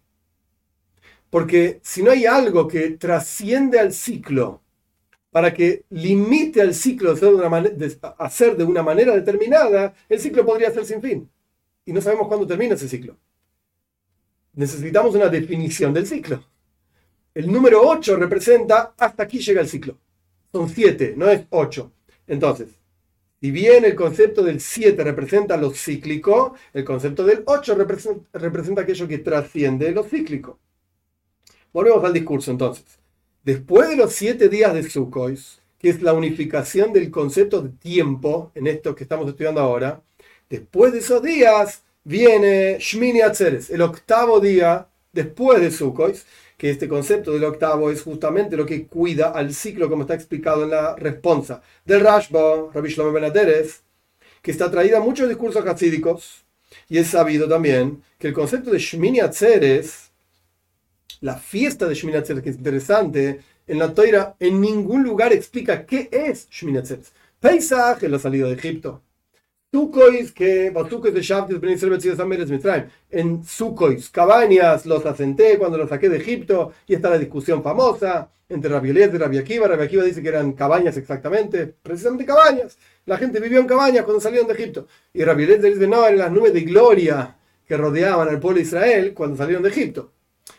Porque 1.31 1.81
si 1.83 2.03
no 2.03 2.11
hay 2.11 2.27
algo 2.27 2.67
que 2.69 2.91
trasciende 2.91 3.79
al 3.79 3.93
ciclo 3.93 4.63
para 5.31 5.53
que 5.53 5.85
limite 5.91 6.63
al 6.63 6.75
ciclo 6.75 7.13
hacer 8.19 8.57
de 8.57 8.65
una 8.65 8.83
manera 8.83 9.15
determinada, 9.15 9.95
el 10.09 10.19
ciclo 10.19 10.47
podría 10.47 10.71
ser 10.71 10.87
sin 10.87 11.03
fin 11.03 11.29
y 11.87 11.93
no 11.93 12.01
sabemos 12.01 12.27
cuándo 12.29 12.47
termina 12.47 12.75
ese 12.75 12.89
ciclo. 12.89 13.17
Necesitamos 14.55 15.15
una 15.15 15.29
definición 15.29 15.95
del 15.95 16.07
ciclo. 16.07 16.45
El 17.33 17.51
número 17.51 17.81
8 17.83 18.17
representa 18.17 18.95
hasta 18.99 19.23
aquí 19.23 19.39
llega 19.39 19.61
el 19.61 19.69
ciclo. 19.69 19.97
Son 20.51 20.69
7, 20.69 21.15
no 21.17 21.29
es 21.31 21.47
8. 21.51 21.93
Entonces, 22.27 22.76
si 23.47 23.53
bien 23.53 23.85
el 23.85 23.95
concepto 23.95 24.43
del 24.43 24.61
7 24.61 25.05
representa 25.05 25.57
lo 25.57 25.71
cíclico, 25.71 26.57
el 26.73 26.85
concepto 26.85 27.25
del 27.25 27.45
8 27.47 27.77
representa, 28.33 28.83
aquello 28.83 29.07
que 29.07 29.19
trasciende 29.19 29.93
lo 29.93 30.03
cíclico. 30.03 30.59
Volvemos 31.73 32.03
al 32.03 32.13
discurso 32.13 32.51
entonces. 32.51 32.99
Después 33.45 33.89
de 33.89 33.95
los 33.95 34.13
7 34.15 34.49
días 34.49 34.75
de 34.75 34.83
Sukkot, 34.83 35.39
que 35.79 35.91
es 35.91 36.03
la 36.03 36.13
unificación 36.13 36.93
del 36.93 37.09
concepto 37.09 37.63
de 37.63 37.69
tiempo 37.69 38.51
en 38.57 38.67
esto 38.67 38.97
que 38.97 39.05
estamos 39.05 39.29
estudiando 39.29 39.61
ahora, 39.61 40.03
Después 40.51 40.93
de 40.93 40.99
esos 40.99 41.23
días 41.23 41.85
viene 42.03 42.79
Shmini 42.81 43.21
Atzeres, 43.21 43.71
el 43.71 43.83
octavo 43.83 44.41
día 44.41 44.89
después 45.17 45.61
de 45.61 45.71
Sukkot, 45.71 46.17
que 46.57 46.71
este 46.71 46.89
concepto 46.89 47.33
del 47.33 47.45
octavo 47.45 47.91
es 47.91 48.03
justamente 48.03 48.57
lo 48.57 48.67
que 48.67 48.87
cuida 48.87 49.31
al 49.31 49.53
ciclo, 49.53 49.89
como 49.89 50.03
está 50.03 50.15
explicado 50.15 50.65
en 50.65 50.71
la 50.71 50.95
responsa 50.95 51.63
del 51.85 52.01
Rashba, 52.01 52.71
Rabbi 52.73 52.89
Shlomo 52.89 53.13
Ben 53.13 53.33
que 54.43 54.51
está 54.51 54.71
traída 54.71 54.99
a 54.99 55.01
muchos 55.01 55.29
discursos 55.29 55.67
hasídicos, 55.67 56.45
y 56.89 56.99
es 56.99 57.09
sabido 57.09 57.49
también 57.49 58.03
que 58.19 58.29
el 58.29 58.35
concepto 58.35 58.71
de 58.71 58.79
Shmini 58.79 59.21
Atzeres, 59.21 60.13
la 61.21 61.37
fiesta 61.37 61.87
de 61.87 61.95
Shmini 61.95 62.19
Atzeres, 62.19 62.43
que 62.43 62.51
es 62.51 62.57
interesante, 62.57 63.41
en 63.67 63.79
la 63.79 63.93
Toira 63.93 64.37
en 64.39 64.61
ningún 64.61 65.03
lugar 65.03 65.33
explica 65.33 65.85
qué 65.85 66.09
es 66.13 66.49
Shmini 66.51 66.79
Atzeres. 66.79 67.13
Pesach 67.41 68.03
es 68.03 68.11
la 68.11 68.19
salida 68.19 68.47
de 68.47 68.55
Egipto. 68.55 69.03
Sukois, 69.77 70.33
que 70.33 70.71
de 70.71 72.83
En 73.11 73.45
Sukois, 73.45 74.09
cabañas, 74.09 74.87
los 74.87 75.05
asenté 75.05 75.59
cuando 75.59 75.77
los 75.77 75.91
saqué 75.91 76.09
de 76.09 76.17
Egipto, 76.17 76.73
y 76.87 76.95
está 76.95 77.11
la 77.11 77.19
discusión 77.19 77.63
famosa 77.63 78.31
entre 78.49 78.71
Rabbi 78.71 78.89
y 78.89 79.19
Rabbi 79.19 79.37
Akiva. 79.37 79.69
Rabbi 79.69 79.85
Akiva 79.85 80.05
dice 80.05 80.23
que 80.23 80.29
eran 80.29 80.53
cabañas 80.53 80.97
exactamente, 80.97 81.67
precisamente 81.67 82.25
cabañas. 82.25 82.79
La 83.05 83.19
gente 83.19 83.39
vivió 83.39 83.61
en 83.61 83.67
cabañas 83.67 84.05
cuando 84.05 84.19
salieron 84.19 84.49
de 84.49 84.55
Egipto. 84.55 84.87
Y 85.13 85.23
Rabbi 85.23 85.45
dice, 85.45 85.87
no, 85.87 86.07
eran 86.07 86.21
las 86.21 86.33
nubes 86.33 86.55
de 86.55 86.63
gloria 86.63 87.37
que 87.69 87.77
rodeaban 87.77 88.31
al 88.31 88.41
pueblo 88.41 88.57
de 88.57 88.63
Israel 88.63 89.13
cuando 89.13 89.37
salieron 89.37 89.63
de 89.63 89.69
Egipto. 89.69 90.11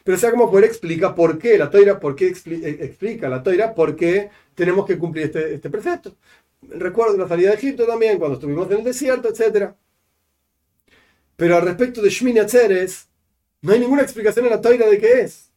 Pero 0.03 0.19
sea 0.19 0.29
como 0.29 0.51
fuera, 0.51 0.67
explica 0.67 1.15
por 1.15 1.39
qué 1.39 1.57
la 1.57 1.71
toira, 1.71 1.99
por 1.99 2.15
qué 2.15 2.27
eh, 2.27 2.77
explica 2.81 3.29
la 3.29 3.41
toira, 3.41 3.73
por 3.73 3.95
qué 3.95 4.29
tenemos 4.53 4.85
que 4.85 4.99
cumplir 4.99 5.25
este, 5.25 5.55
este 5.55 5.71
precepto. 5.71 6.13
Recuerdo 6.61 7.17
la 7.17 7.27
salida 7.27 7.49
de 7.49 7.55
Egipto 7.55 7.85
también, 7.85 8.17
cuando 8.17 8.35
estuvimos 8.35 8.69
en 8.71 8.79
el 8.79 8.83
desierto, 8.83 9.29
etc. 9.29 9.73
Pero 11.35 11.55
al 11.55 11.61
respecto 11.63 12.01
de 12.01 12.09
Shmini 12.09 12.39
Atzeres, 12.39 13.07
no 13.61 13.73
hay 13.73 13.79
ninguna 13.79 14.01
explicación 14.01 14.45
en 14.45 14.51
la 14.51 14.61
toira 14.61 14.87
de 14.87 14.97
qué 14.97 15.21
es. 15.21 15.51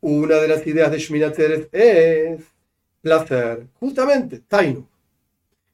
Una 0.00 0.36
de 0.36 0.48
las 0.48 0.66
ideas 0.66 0.90
de 0.90 0.98
Shmini 0.98 1.24
Atzeres 1.24 1.68
es 1.72 2.42
placer, 3.00 3.66
justamente, 3.74 4.40
Tainu. 4.40 4.86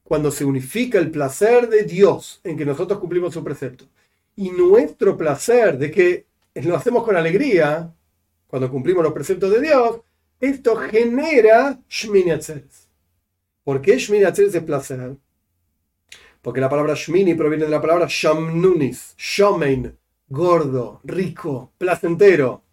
Cuando 0.03 0.31
se 0.31 0.43
unifica 0.43 0.99
el 0.99 1.11
placer 1.11 1.69
de 1.69 1.83
Dios 1.83 2.41
en 2.43 2.57
que 2.57 2.65
nosotros 2.65 2.99
cumplimos 2.99 3.33
su 3.33 3.43
precepto 3.43 3.85
y 4.35 4.49
nuestro 4.49 5.15
placer 5.15 5.77
de 5.77 5.91
que 5.91 6.25
lo 6.55 6.75
hacemos 6.75 7.03
con 7.03 7.15
alegría, 7.15 7.93
cuando 8.47 8.69
cumplimos 8.69 9.03
los 9.03 9.13
preceptos 9.13 9.51
de 9.51 9.61
Dios, 9.61 10.01
esto 10.39 10.75
genera 10.75 11.79
Shmini 11.87 12.31
Atzeres. 12.31 12.80
¿Por 13.63 13.81
qué 13.81 13.97
Shmini 13.97 14.25
es 14.25 14.63
placer? 14.63 15.17
Porque 16.41 16.61
la 16.61 16.69
palabra 16.69 16.95
Shmini 16.95 17.35
proviene 17.35 17.65
de 17.65 17.71
la 17.71 17.81
palabra 17.81 18.07
Shamnunis, 18.09 19.13
Shomein, 19.17 19.97
gordo, 20.27 21.01
rico, 21.03 21.71
placentero. 21.77 22.63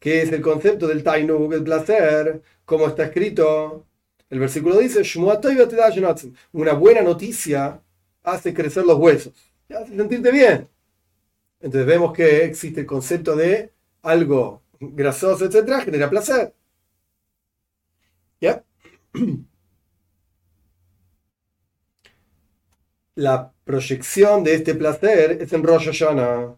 ¿Qué 0.00 0.22
es 0.22 0.32
el 0.32 0.42
concepto 0.42 0.88
del 0.88 1.04
Tainug, 1.04 1.52
el 1.54 1.62
placer? 1.62 2.42
Como 2.64 2.88
está 2.88 3.04
escrito, 3.04 3.86
el 4.30 4.40
versículo 4.40 4.78
dice, 4.78 5.02
una 6.52 6.72
buena 6.72 7.02
noticia 7.02 7.80
hace 8.24 8.52
crecer 8.52 8.84
los 8.84 8.98
huesos, 8.98 9.32
hace 9.68 9.94
sentirte 9.96 10.32
bien. 10.32 10.68
Entonces 11.60 11.86
vemos 11.86 12.12
que 12.12 12.44
existe 12.44 12.80
el 12.80 12.86
concepto 12.86 13.36
de 13.36 13.70
algo 14.02 14.62
grasoso, 14.80 15.44
etcétera, 15.44 15.82
genera 15.82 16.10
placer. 16.10 16.52
¿Ya? 18.40 18.64
La 23.14 23.52
proyección 23.64 24.42
de 24.42 24.54
este 24.54 24.74
placer 24.74 25.38
es 25.40 25.52
en 25.52 25.62
Rosh 25.62 25.86
Hashanah. 25.86 26.56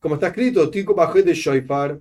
Como 0.00 0.16
está 0.16 0.26
escrito, 0.28 0.68
Tico 0.70 0.94
de 0.94 1.32
Shoifar. 1.32 1.98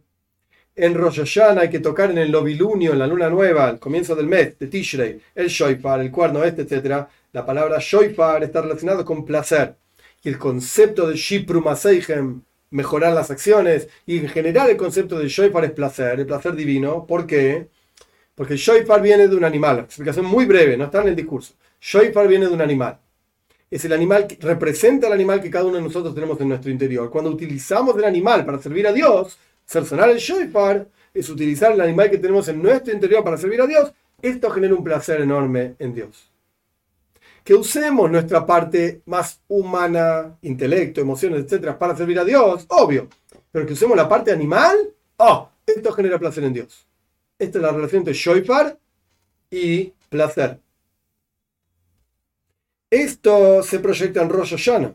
En 0.75 0.93
Rosh 0.95 1.39
hay 1.39 1.69
que 1.69 1.79
tocar 1.79 2.11
en 2.11 2.17
el 2.17 2.31
novilunio, 2.31 2.91
en 2.91 2.99
la 2.99 3.07
luna 3.07 3.29
nueva, 3.29 3.67
al 3.67 3.79
comienzo 3.79 4.15
del 4.15 4.27
mes 4.27 4.59
de 4.59 4.67
Tishrei, 4.67 5.21
el 5.35 5.47
Shoifar, 5.47 6.01
el 6.01 6.11
cuerno 6.11 6.43
este, 6.43 6.63
etc. 6.63 7.07
La 7.31 7.45
palabra 7.45 7.77
Shoifar 7.79 8.43
está 8.43 8.61
relacionada 8.61 9.05
con 9.05 9.23
placer. 9.23 9.77
Y 10.21 10.29
el 10.29 10.37
concepto 10.37 11.07
de 11.07 11.15
Shipru 11.15 11.63
mejorar 12.71 13.13
las 13.13 13.31
acciones, 13.31 13.87
y 14.05 14.17
en 14.17 14.27
general 14.27 14.69
el 14.69 14.77
concepto 14.77 15.17
de 15.19 15.29
Shoifar 15.29 15.63
es 15.63 15.71
placer, 15.71 16.19
el 16.19 16.25
placer 16.25 16.55
divino. 16.55 17.05
¿Por 17.05 17.25
qué? 17.25 17.69
Porque 18.35 18.55
Shoifar 18.57 19.01
viene 19.01 19.27
de 19.27 19.35
un 19.35 19.43
animal. 19.43 19.79
Explicación 19.79 20.25
muy 20.25 20.45
breve, 20.45 20.75
no 20.75 20.85
está 20.85 21.01
en 21.01 21.09
el 21.09 21.15
discurso. 21.15 21.53
Shoifar 21.79 22.27
viene 22.27 22.47
de 22.47 22.53
un 22.53 22.61
animal. 22.61 22.99
Es 23.69 23.85
el 23.85 23.93
animal 23.93 24.27
que 24.27 24.37
representa 24.39 25.07
el 25.07 25.13
animal 25.13 25.41
que 25.41 25.49
cada 25.49 25.65
uno 25.65 25.77
de 25.77 25.83
nosotros 25.83 26.13
tenemos 26.13 26.39
en 26.41 26.49
nuestro 26.49 26.71
interior. 26.71 27.09
Cuando 27.09 27.29
utilizamos 27.29 27.95
el 27.97 28.05
animal 28.05 28.45
para 28.45 28.59
servir 28.59 28.87
a 28.87 28.93
Dios, 28.93 29.37
hacer 29.67 29.85
sonar 29.85 30.09
el 30.09 30.17
Shoifar 30.17 30.87
es 31.13 31.29
utilizar 31.29 31.71
el 31.71 31.81
animal 31.81 32.09
que 32.09 32.17
tenemos 32.17 32.47
en 32.47 32.61
nuestro 32.61 32.93
interior 32.93 33.23
para 33.23 33.37
servir 33.37 33.61
a 33.61 33.67
Dios. 33.67 33.91
Esto 34.21 34.49
genera 34.49 34.73
un 34.73 34.83
placer 34.83 35.21
enorme 35.21 35.75
en 35.79 35.93
Dios. 35.93 36.31
Que 37.43 37.53
usemos 37.53 38.09
nuestra 38.09 38.45
parte 38.45 39.01
más 39.05 39.41
humana, 39.47 40.37
intelecto, 40.41 41.01
emociones, 41.01 41.43
etcétera, 41.43 41.77
para 41.77 41.95
servir 41.95 42.17
a 42.17 42.23
Dios, 42.23 42.65
obvio. 42.69 43.09
Pero 43.51 43.65
que 43.65 43.73
usemos 43.73 43.97
la 43.97 44.07
parte 44.07 44.31
animal, 44.31 44.75
oh, 45.17 45.49
esto 45.65 45.91
genera 45.91 46.17
placer 46.17 46.43
en 46.45 46.53
Dios. 46.53 46.87
Esta 47.39 47.57
es 47.57 47.61
la 47.61 47.71
relación 47.71 47.99
entre 47.99 48.13
Shoifar 48.13 48.77
y 49.49 49.93
placer. 50.09 50.59
Esto 52.89 53.63
se 53.63 53.79
proyecta 53.79 54.21
en 54.21 54.29
Rosh 54.29 54.51
Hashanah. 54.51 54.93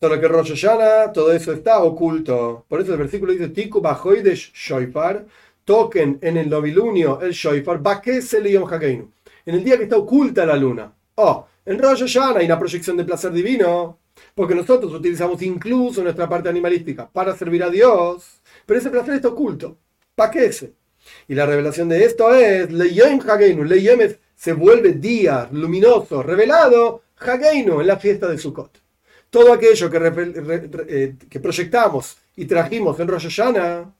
Solo 0.00 0.20
que 0.20 0.28
Rosh 0.28 0.50
Hashanah, 0.50 1.12
todo 1.12 1.32
eso 1.32 1.52
está 1.52 1.82
oculto. 1.82 2.64
Por 2.68 2.80
eso 2.80 2.92
el 2.92 2.98
versículo 2.98 3.32
dice: 3.32 3.48
Tiku 3.48 3.80
bajoidesh 3.80 4.52
Shoifar. 4.52 5.26
Toquen 5.64 6.18
en 6.22 6.36
el 6.36 6.48
novilunio 6.48 7.20
el 7.20 7.32
Shoifar. 7.32 7.80
En 8.04 9.54
el 9.54 9.64
día 9.64 9.76
que 9.76 9.84
está 9.84 9.96
oculta 9.96 10.46
la 10.46 10.56
luna. 10.56 10.92
Oh, 11.16 11.46
en 11.64 11.78
Rosh 11.78 12.00
Hashanah 12.00 12.40
hay 12.40 12.46
una 12.46 12.58
proyección 12.58 12.96
de 12.96 13.04
placer 13.04 13.32
divino. 13.32 13.98
Porque 14.34 14.54
nosotros 14.54 14.92
utilizamos 14.92 15.42
incluso 15.42 16.02
nuestra 16.02 16.28
parte 16.28 16.48
animalística 16.48 17.10
para 17.10 17.36
servir 17.36 17.62
a 17.64 17.70
Dios. 17.70 18.40
Pero 18.64 18.78
ese 18.78 18.90
placer 18.90 19.14
está 19.14 19.28
oculto. 19.28 19.76
¿Para 20.14 20.30
qué 20.30 20.46
ese? 20.46 20.74
Y 21.28 21.34
la 21.34 21.46
revelación 21.46 21.88
de 21.88 22.04
esto 22.04 22.34
es, 22.34 22.70
Leyem 22.70 23.20
Hageinu, 23.20 23.64
Leyem 23.64 24.14
se 24.34 24.52
vuelve 24.52 24.92
día 24.92 25.48
luminoso, 25.50 26.22
revelado, 26.22 27.02
Hageinu, 27.18 27.80
en 27.80 27.86
la 27.86 27.96
fiesta 27.96 28.28
de 28.28 28.38
Sukkot. 28.38 28.82
Todo 29.30 29.52
aquello 29.52 29.90
que, 29.90 29.98
eh, 30.88 31.16
que 31.28 31.40
proyectamos 31.40 32.16
y 32.36 32.44
trajimos 32.44 32.98
en 33.00 33.08
Rosh 33.08 33.24
Hashanah 33.24 33.92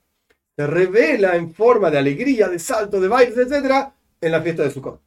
se 0.57 0.67
revela 0.67 1.37
en 1.37 1.53
forma 1.53 1.91
de 1.91 1.99
alegría, 1.99 2.49
de 2.49 2.59
salto, 2.59 3.01
de 3.01 3.09
bailes, 3.09 3.37
etc., 3.37 3.89
en 4.21 4.33
la 4.33 4.41
fiesta 4.41 4.63
de 4.63 4.71
Sukkot. 4.71 5.01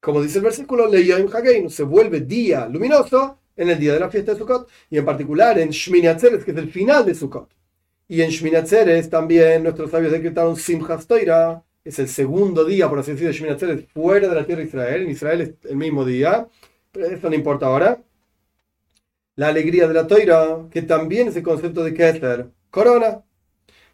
Como 0.00 0.22
dice 0.22 0.38
el 0.38 0.44
versículo, 0.44 0.86
Leyem 0.86 1.28
Hageinu, 1.32 1.70
se 1.70 1.82
vuelve 1.82 2.20
día 2.20 2.68
luminoso 2.68 3.38
en 3.56 3.70
el 3.70 3.78
día 3.78 3.94
de 3.94 4.00
la 4.00 4.08
fiesta 4.08 4.32
de 4.32 4.38
Sukkot, 4.38 4.68
y 4.90 4.98
en 4.98 5.04
particular 5.04 5.58
en 5.58 5.70
Shmini 5.70 6.06
Atzeres, 6.06 6.44
que 6.44 6.52
es 6.52 6.56
el 6.56 6.70
final 6.70 7.04
de 7.04 7.14
Sukkot. 7.14 7.50
Y 8.08 8.22
en 8.22 8.30
Shminatzeres 8.30 9.10
también 9.10 9.62
nuestros 9.62 9.90
sabios 9.90 10.12
decretaron 10.12 10.56
Simchas 10.56 11.06
Toira, 11.06 11.62
es 11.84 11.98
el 11.98 12.08
segundo 12.08 12.64
día, 12.64 12.88
por 12.88 12.98
así 12.98 13.12
decirlo, 13.12 13.32
de 13.32 13.38
Shminatzeres 13.38 13.84
fuera 13.92 14.28
de 14.28 14.34
la 14.34 14.46
tierra 14.46 14.62
de 14.62 14.68
Israel. 14.68 15.02
En 15.02 15.10
Israel 15.10 15.40
es 15.42 15.70
el 15.70 15.76
mismo 15.76 16.04
día, 16.06 16.48
pero 16.90 17.06
eso 17.06 17.28
no 17.28 17.36
importa 17.36 17.66
ahora. 17.66 18.02
La 19.36 19.48
alegría 19.48 19.86
de 19.86 19.94
la 19.94 20.06
Toira, 20.06 20.66
que 20.70 20.82
también 20.82 21.28
es 21.28 21.36
el 21.36 21.42
concepto 21.42 21.84
de 21.84 21.94
Keter, 21.94 22.48
corona. 22.70 23.22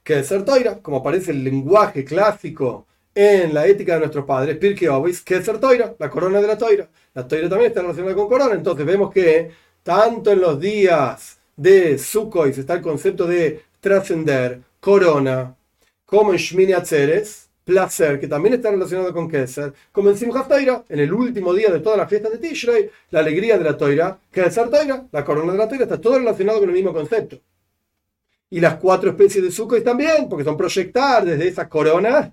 Keter 0.05 0.45
Toira, 0.45 0.79
como 0.81 0.99
aparece 0.99 1.33
el 1.33 1.43
lenguaje 1.43 2.05
clásico 2.05 2.87
en 3.15 3.53
la 3.53 3.67
ética 3.67 3.95
de 3.95 4.01
nuestros 4.01 4.25
padres, 4.25 4.57
Pirkei 4.59 4.89
Ovis, 4.89 5.23
Keter 5.23 5.59
Toira, 5.59 5.95
la 5.99 6.09
corona 6.09 6.41
de 6.41 6.47
la 6.47 6.57
Toira. 6.57 6.89
La 7.15 7.27
Toira 7.27 7.49
también 7.49 7.71
está 7.71 7.83
relacionada 7.83 8.15
con 8.15 8.29
corona, 8.29 8.55
entonces 8.55 8.87
vemos 8.87 9.13
que 9.13 9.51
tanto 9.83 10.31
en 10.31 10.41
los 10.41 10.59
días 10.61 11.39
de 11.57 11.99
Sukkot 11.99 12.57
está 12.59 12.75
el 12.75 12.83
concepto 12.83 13.27
de 13.27 13.63
trascender, 13.85 14.63
corona, 14.81 15.55
como 16.07 16.33
en 16.33 16.39
Shmini 16.39 16.73
Atzeres, 16.73 17.51
placer, 17.65 18.19
que 18.19 18.27
también 18.27 18.55
está 18.55 18.71
relacionado 18.71 19.13
con 19.13 19.29
Keser, 19.29 19.75
como 19.93 20.09
en 20.09 20.17
Simchat 20.17 20.49
Toira, 20.49 20.85
en 20.89 21.01
el 21.01 21.13
último 21.13 21.53
día 21.53 21.71
de 21.71 21.81
todas 21.81 21.99
las 21.99 22.09
fiestas 22.09 22.33
de 22.33 22.39
Tishrei, 22.39 22.91
la 23.11 23.21
alegría 23.21 23.59
de 23.59 23.65
la 23.65 23.77
Toira, 23.77 24.19
Keser 24.33 24.71
Toira, 24.71 25.07
la 25.13 25.23
corona 25.23 25.53
de 25.53 25.59
la 25.59 25.69
Toira, 25.69 25.85
está 25.85 26.01
todo 26.01 26.19
relacionado 26.19 26.61
con 26.61 26.71
el 26.71 26.75
mismo 26.75 26.95
concepto. 26.95 27.39
Y 28.49 28.59
las 28.59 28.77
cuatro 28.77 29.11
especies 29.11 29.45
de 29.45 29.51
Sukkot 29.51 29.85
también, 29.85 30.31
porque 30.31 30.45
son 30.45 30.57
proyectar 30.57 31.23
desde 31.23 31.49
esa 31.49 31.69
corona 31.69 32.33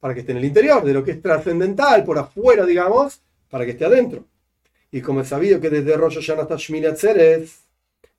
para 0.00 0.14
que 0.14 0.20
esté 0.20 0.32
en 0.32 0.38
el 0.38 0.44
interior, 0.46 0.82
de 0.82 0.94
lo 0.94 1.04
que 1.04 1.10
es 1.10 1.20
trascendental, 1.20 2.02
por 2.04 2.18
afuera, 2.18 2.64
digamos, 2.64 3.20
para 3.50 3.66
que 3.66 3.72
esté 3.72 3.84
adentro. 3.84 4.24
Y 4.90 5.02
como 5.02 5.20
es 5.20 5.28
sabido 5.28 5.60
que 5.60 5.68
desde 5.68 5.96
Rosh 5.96 6.14
Hashanah 6.14 6.42
hasta 6.42 6.56
Shmini 6.56 6.86
Atzeres 6.86 7.64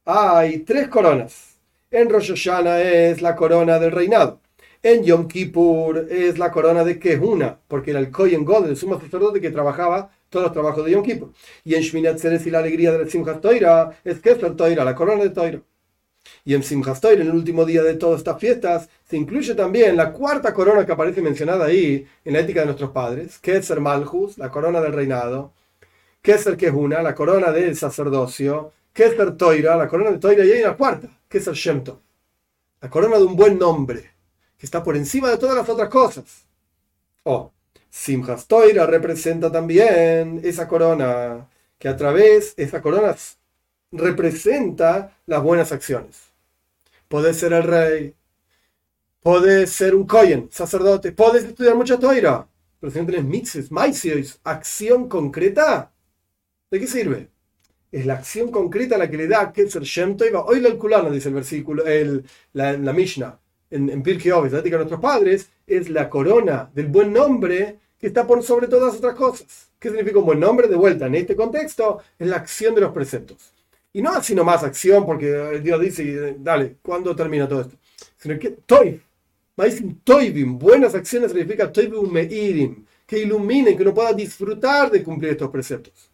hay 0.05 0.60
tres 0.60 0.88
coronas 0.88 1.49
en 1.91 2.10
Rosh 2.10 2.30
Hashanah 2.30 2.82
es 2.82 3.21
la 3.21 3.36
corona 3.36 3.80
del 3.80 3.91
reinado. 3.91 4.41
En 4.82 5.04
Yom 5.04 5.28
Kippur 5.28 6.08
es 6.10 6.38
la 6.38 6.52
corona 6.52 6.84
de 6.84 6.99
Kehuna, 6.99 7.60
porque 7.67 7.91
era 7.91 7.99
el 7.99 8.12
Kohen 8.12 8.45
God, 8.45 8.69
el 8.69 8.78
sumo 8.78 8.99
sacerdote 8.99 9.41
que 9.41 9.49
trabajaba 9.49 10.12
todos 10.30 10.45
los 10.45 10.54
trabajos 10.54 10.86
de 10.86 10.91
Yom 10.91 11.04
Kippur. 11.04 11.34
Y 11.65 11.75
en 11.75 11.82
Shminat 11.82 12.19
Zeres 12.19 12.45
y 12.45 12.52
la 12.52 12.60
alegría 12.60 12.91
de 12.91 13.10
Simchat 13.10 13.41
Toira 13.41 13.99
es 14.04 14.19
Kefer 14.19 14.56
Toira, 14.56 14.86
la 14.86 14.95
corona 14.95 15.23
de 15.23 15.32
Toira. 15.32 15.62
Y 16.45 16.54
en 16.54 16.63
Simchat 16.63 16.99
Toira, 16.99 17.23
en 17.23 17.30
el 17.30 17.36
último 17.36 17.65
día 17.65 17.84
de 17.84 17.95
todas 17.95 18.19
estas 18.19 18.39
fiestas, 18.39 18.89
se 19.04 19.17
incluye 19.17 19.56
también 19.56 19.97
la 19.97 20.13
cuarta 20.13 20.54
corona 20.54 20.86
que 20.86 20.91
aparece 20.91 21.21
mencionada 21.21 21.65
ahí 21.65 22.06
en 22.23 22.34
la 22.34 22.39
ética 22.39 22.62
de 22.62 22.67
nuestros 22.67 22.91
padres, 22.91 23.39
Keser 23.39 23.82
Malchus, 23.82 24.38
la 24.38 24.49
corona 24.49 24.80
del 24.80 24.93
reinado, 24.93 25.54
Keser 26.21 26.56
Kehuna, 26.56 27.02
la 27.02 27.15
corona 27.15 27.52
del 27.52 27.75
sacerdocio, 27.75 28.71
Keser 28.93 29.36
Toira, 29.36 29.75
la 29.75 29.88
corona 29.88 30.12
de 30.12 30.19
Toira, 30.19 30.45
y 30.45 30.52
hay 30.52 30.62
una 30.62 30.78
cuarta, 30.78 31.18
¿Qué 31.30 31.38
es 31.38 31.46
el 31.46 31.54
Shemto? 31.54 32.02
La 32.82 32.89
corona 32.89 33.18
de 33.18 33.24
un 33.26 33.36
buen 33.36 33.60
nombre, 33.60 34.12
que 34.58 34.65
está 34.65 34.84
por 34.84 34.98
encima 34.98 35.30
de 35.30 35.38
todas 35.38 35.56
las 35.56 35.70
otras 35.70 35.88
cosas. 35.88 36.26
Oh, 37.24 37.52
Simchas 37.88 38.48
Toira 38.48 38.88
representa 38.88 39.52
también 39.52 40.42
esa 40.44 40.68
corona, 40.68 41.48
que 41.78 41.88
a 41.88 41.96
través, 41.96 42.56
esa 42.58 42.82
corona 42.82 43.15
representa 43.92 45.15
las 45.28 45.44
buenas 45.44 45.72
acciones. 45.72 46.18
Puedes 47.08 47.38
ser 47.38 47.54
el 47.54 47.63
rey, 47.63 48.15
puedes 49.22 49.72
ser 49.72 49.94
un 49.94 50.08
Kohen, 50.08 50.50
sacerdote, 50.52 51.12
puedes 51.12 51.44
estudiar 51.44 51.76
mucha 51.76 52.00
Toira, 52.00 52.48
pero 52.80 52.92
si 52.92 53.00
no 53.00 53.06
tienes 53.06 53.26
mitzvahs, 53.26 54.39
acción 54.44 55.08
concreta, 55.08 55.92
¿de 56.72 56.80
qué 56.80 56.88
sirve? 56.88 57.30
Es 57.91 58.06
la 58.06 58.15
acción 58.15 58.52
concreta 58.52 58.97
la 58.97 59.10
que 59.10 59.17
le 59.17 59.28
da 59.28 59.52
que 59.52 59.69
ser 59.69 59.84
Shem 59.84 60.17
Hoy 60.45 60.60
la 60.62 60.75
culano, 60.75 61.10
dice 61.10 61.30
el 61.30 61.36
versículo, 61.36 61.86
el, 61.86 62.23
la, 62.54 62.73
la 62.73 62.93
Mishnah, 62.93 63.39
en, 63.71 63.89
en 63.89 64.04
Pirkei 64.04 64.32
Oves, 64.32 64.54
la 64.54 64.62
de 64.62 64.69
nuestros 64.69 64.99
padres, 64.99 65.49
es 65.65 65.89
la 65.89 66.10
corona 66.10 66.69
del 66.73 66.88
buen 66.88 67.13
nombre 67.13 67.78
que 67.99 68.08
está 68.08 68.25
por 68.25 68.41
sobre 68.43 68.67
todas 68.67 68.95
otras 68.95 69.15
cosas. 69.15 69.69
¿Qué 69.80 69.89
significa 69.89 70.19
un 70.19 70.25
buen 70.25 70.39
nombre? 70.39 70.67
De 70.67 70.75
vuelta, 70.75 71.08
en 71.08 71.15
este 71.15 71.36
contexto, 71.36 71.99
es 72.17 72.28
la 72.28 72.38
acción 72.38 72.75
de 72.75 72.82
los 72.82 72.91
preceptos. 72.91 73.54
Y 73.91 74.02
no 74.02 74.12
así 74.12 74.36
nomás 74.36 74.63
acción, 74.63 75.06
porque 75.06 75.60
Dios 75.63 75.82
dice, 75.82 76.36
dale, 76.39 76.78
¿cuándo 76.82 77.15
termina 77.15 77.47
todo 77.47 77.62
esto? 77.62 77.75
Sino 78.17 78.38
que 78.38 78.49
Toiv, 78.65 79.02
Toivim, 80.04 80.58
buenas 80.58 80.95
acciones 80.95 81.32
significa 81.32 81.71
Toivim 81.71 82.12
Meirim, 82.12 82.86
que 83.06 83.19
iluminen, 83.19 83.75
que 83.75 83.84
uno 83.84 83.93
pueda 83.93 84.13
disfrutar 84.13 84.91
de 84.91 85.04
cumplir 85.04 85.32
estos 85.32 85.49
preceptos. 85.49 86.09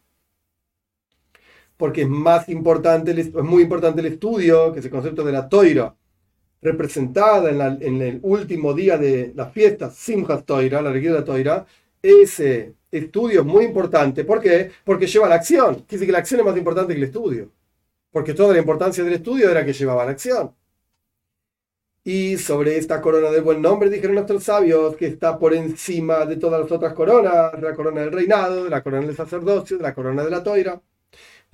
Porque 1.78 2.04
es 2.04 2.10
más 2.10 2.48
importante, 2.50 3.12
es 3.20 3.34
muy 3.34 3.64
importante 3.64 4.02
el 4.02 4.08
estudio, 4.08 4.72
que 4.72 4.80
es 4.80 4.86
el 4.86 4.92
concepto 4.92 5.24
de 5.24 5.32
la 5.32 5.50
toira, 5.50 5.96
representada 6.62 7.50
en, 7.82 8.02
el 8.02 8.20
último 8.24 8.74
día 8.74 8.98
de 8.98 9.34
la 9.36 9.48
fiesta, 9.48 9.92
Simchat 9.92 10.46
Toira, 10.46 10.82
la 10.82 10.90
alegría 10.90 11.14
de 11.14 11.20
la 11.20 11.26
toira, 11.26 11.66
ese 12.02 12.76
estudio 12.92 13.42
es 13.42 13.46
muy 13.46 13.66
importante. 13.66 14.24
¿Por 14.24 14.42
qué? 14.42 14.72
Porque 14.84 15.08
lleva 15.08 15.28
a 15.28 15.30
la 15.30 15.36
acción. 15.36 15.76
Quiere 15.76 15.86
decir 15.88 16.08
que 16.08 16.12
la 16.12 16.20
acción 16.20 16.40
es 16.40 16.46
más 16.46 16.58
importante 16.58 16.94
que 16.94 17.00
el 17.00 17.06
estudio. 17.06 17.52
Porque 18.12 18.34
toda 18.34 18.54
la 18.54 18.60
importancia 18.60 19.04
del 19.04 19.14
estudio 19.14 19.50
era 19.50 19.66
que 19.66 19.74
llevaba 19.74 20.04
a 20.04 20.06
la 20.06 20.12
acción. 20.12 20.54
Y 22.04 22.38
sobre 22.38 22.78
esta 22.78 23.02
corona 23.02 23.32
del 23.32 23.42
buen 23.42 23.62
nombre 23.62 23.90
dijeron 23.90 24.16
nuestros 24.16 24.44
sabios 24.44 24.96
que 24.96 25.08
está 25.08 25.40
por 25.40 25.54
encima 25.56 26.26
de 26.26 26.38
todas 26.38 26.62
las 26.62 26.72
otras 26.72 26.94
coronas, 26.94 27.60
la 27.60 27.76
corona 27.76 28.02
del 28.02 28.12
reinado, 28.12 28.64
de 28.66 28.70
la 28.70 28.84
corona 28.84 29.08
del 29.08 29.16
sacerdocio, 29.16 29.78
de 29.78 29.84
la 29.84 29.96
corona 29.96 30.24
de 30.24 30.30
la 30.30 30.44
toira. 30.44 30.80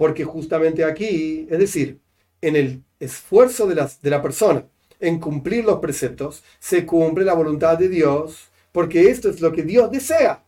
Porque 0.02 0.26
justamente 0.26 0.84
aquí, 0.84 1.48
es 1.48 1.60
decir, 1.60 2.00
en 2.42 2.56
el 2.56 2.82
esfuerzo 3.00 3.68
de, 3.68 3.76
las, 3.76 4.02
de 4.02 4.10
la 4.10 4.20
persona 4.20 4.66
en 5.00 5.20
cumplir 5.20 5.64
los 5.64 5.78
preceptos, 5.78 6.44
se 6.58 6.88
cumple 6.88 7.24
la 7.24 7.36
voluntad 7.36 7.78
de 7.78 7.88
Dios, 7.88 8.50
porque 8.72 9.12
esto 9.12 9.30
es 9.30 9.42
lo 9.42 9.52
que 9.52 9.62
Dios 9.62 9.92
desea. 9.92 10.44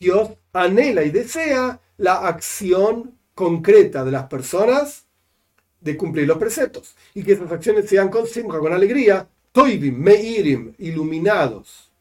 Dios 0.00 0.30
anhela 0.52 1.04
y 1.04 1.10
desea 1.10 1.80
la 1.98 2.26
acción 2.26 3.16
concreta 3.32 4.04
de 4.04 4.10
las 4.10 4.24
personas 4.24 5.04
de 5.80 5.96
cumplir 5.96 6.26
los 6.26 6.38
preceptos 6.38 6.96
y 7.14 7.22
que 7.22 7.34
esas 7.34 7.52
acciones 7.52 7.88
sean 7.88 8.08
con 8.08 8.24
con 8.26 8.72
alegría, 8.72 9.28
Toivim, 9.52 9.96
Meirim, 9.96 10.74
iluminados. 10.78 11.92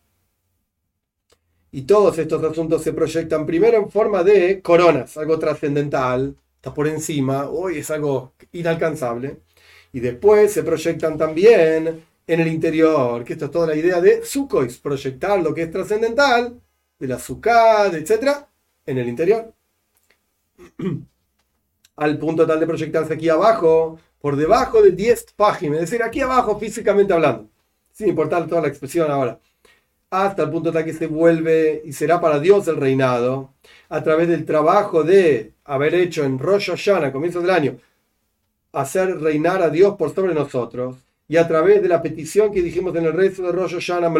Y 1.71 1.83
todos 1.83 2.17
estos 2.17 2.43
asuntos 2.43 2.81
se 2.81 2.93
proyectan 2.93 3.45
primero 3.45 3.77
en 3.77 3.91
forma 3.91 4.23
de 4.23 4.59
coronas, 4.63 5.15
algo 5.17 5.37
trascendental, 5.37 6.35
está 6.65 6.73
por 6.73 6.87
encima, 6.87 7.47
hoy 7.47 7.77
es 7.77 7.91
algo 7.91 8.33
inalcanzable. 8.51 9.41
Y 9.93 9.99
después 9.99 10.51
se 10.51 10.63
proyectan 10.63 11.15
también 11.15 12.03
en 12.25 12.39
el 12.39 12.47
interior, 12.47 13.23
que 13.23 13.33
esto 13.33 13.45
es 13.45 13.51
toda 13.51 13.67
la 13.67 13.75
idea 13.75 14.01
de 14.01 14.25
Sukhois, 14.25 14.79
proyectar 14.79 15.39
lo 15.43 15.53
que 15.53 15.61
es 15.61 15.71
trascendental, 15.71 16.59
de 16.97 17.07
la 17.07 17.19
Sukkah, 17.19 17.87
etc., 17.93 18.47
en 18.83 18.97
el 18.97 19.07
interior. 19.07 19.53
Al 21.97 22.17
punto 22.17 22.47
tal 22.47 22.59
de 22.59 22.65
proyectarse 22.65 23.13
aquí 23.13 23.29
abajo, 23.29 23.99
por 24.19 24.35
debajo 24.35 24.81
de 24.81 24.89
10 24.89 25.33
páginas, 25.35 25.83
es 25.83 25.91
decir, 25.91 26.01
aquí 26.01 26.21
abajo 26.21 26.57
físicamente 26.57 27.13
hablando, 27.13 27.47
sin 27.91 28.09
importar 28.09 28.47
toda 28.47 28.61
la 28.61 28.69
expresión 28.69 29.11
ahora, 29.11 29.39
hasta 30.09 30.43
el 30.43 30.49
punto 30.49 30.71
tal 30.71 30.83
que 30.83 30.93
se 30.93 31.05
vuelve 31.05 31.83
y 31.85 31.93
será 31.93 32.19
para 32.19 32.39
Dios 32.39 32.67
el 32.67 32.77
reinado, 32.77 33.53
a 33.87 34.01
través 34.01 34.27
del 34.27 34.45
trabajo 34.45 35.03
de 35.03 35.54
haber 35.65 35.95
hecho 35.95 36.23
en 36.23 36.39
Rosh 36.39 36.69
Hashanah, 36.69 37.07
a 37.07 37.11
comienzo 37.11 37.41
del 37.41 37.49
año, 37.49 37.77
hacer 38.71 39.19
reinar 39.19 39.61
a 39.61 39.69
Dios 39.69 39.95
por 39.97 40.13
sobre 40.13 40.33
nosotros, 40.33 40.97
y 41.27 41.37
a 41.37 41.47
través 41.47 41.81
de 41.81 41.89
la 41.89 42.01
petición 42.01 42.51
que 42.51 42.61
dijimos 42.61 42.95
en 42.95 43.05
el 43.05 43.13
rezo 43.13 43.43
de 43.43 43.51
Rosh 43.51 43.73
Hashanah, 43.79 44.13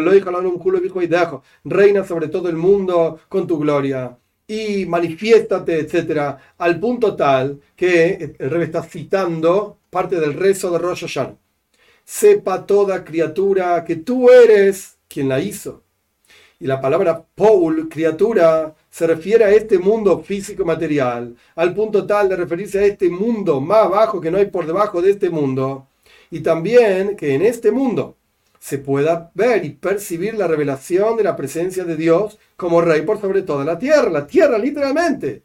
reina 1.64 2.04
sobre 2.04 2.28
todo 2.28 2.48
el 2.48 2.56
mundo 2.56 3.20
con 3.28 3.46
tu 3.46 3.58
gloria 3.58 4.16
y 4.48 4.86
manifiéstate, 4.86 5.80
etcétera, 5.80 6.38
al 6.58 6.78
punto 6.78 7.16
tal 7.16 7.60
que 7.74 8.34
el 8.38 8.50
rey 8.50 8.62
está 8.62 8.82
citando 8.82 9.78
parte 9.90 10.20
del 10.20 10.34
rezo 10.34 10.70
de 10.70 10.78
Rosh 10.78 11.02
Hashanah. 11.02 11.36
Sepa 12.04 12.64
toda 12.64 13.04
criatura 13.04 13.84
que 13.84 13.96
tú 13.96 14.30
eres 14.30 14.98
quien 15.08 15.28
la 15.28 15.40
hizo. 15.40 15.82
Y 16.58 16.66
la 16.66 16.80
palabra 16.80 17.24
Paul, 17.34 17.88
criatura, 17.88 18.74
se 18.96 19.06
refiere 19.06 19.44
a 19.44 19.50
este 19.50 19.78
mundo 19.78 20.22
físico 20.22 20.64
material, 20.64 21.36
al 21.54 21.74
punto 21.74 22.06
tal 22.06 22.30
de 22.30 22.36
referirse 22.36 22.78
a 22.78 22.86
este 22.86 23.10
mundo 23.10 23.60
más 23.60 23.90
bajo 23.90 24.22
que 24.22 24.30
no 24.30 24.38
hay 24.38 24.46
por 24.46 24.66
debajo 24.66 25.02
de 25.02 25.10
este 25.10 25.28
mundo. 25.28 25.86
Y 26.30 26.40
también 26.40 27.14
que 27.14 27.34
en 27.34 27.42
este 27.42 27.70
mundo 27.70 28.16
se 28.58 28.78
pueda 28.78 29.30
ver 29.34 29.66
y 29.66 29.70
percibir 29.72 30.32
la 30.32 30.46
revelación 30.46 31.18
de 31.18 31.24
la 31.24 31.36
presencia 31.36 31.84
de 31.84 31.94
Dios 31.94 32.38
como 32.56 32.80
rey 32.80 33.02
por 33.02 33.20
sobre 33.20 33.42
toda 33.42 33.66
la 33.66 33.78
tierra, 33.78 34.08
la 34.08 34.26
tierra 34.26 34.56
literalmente. 34.56 35.42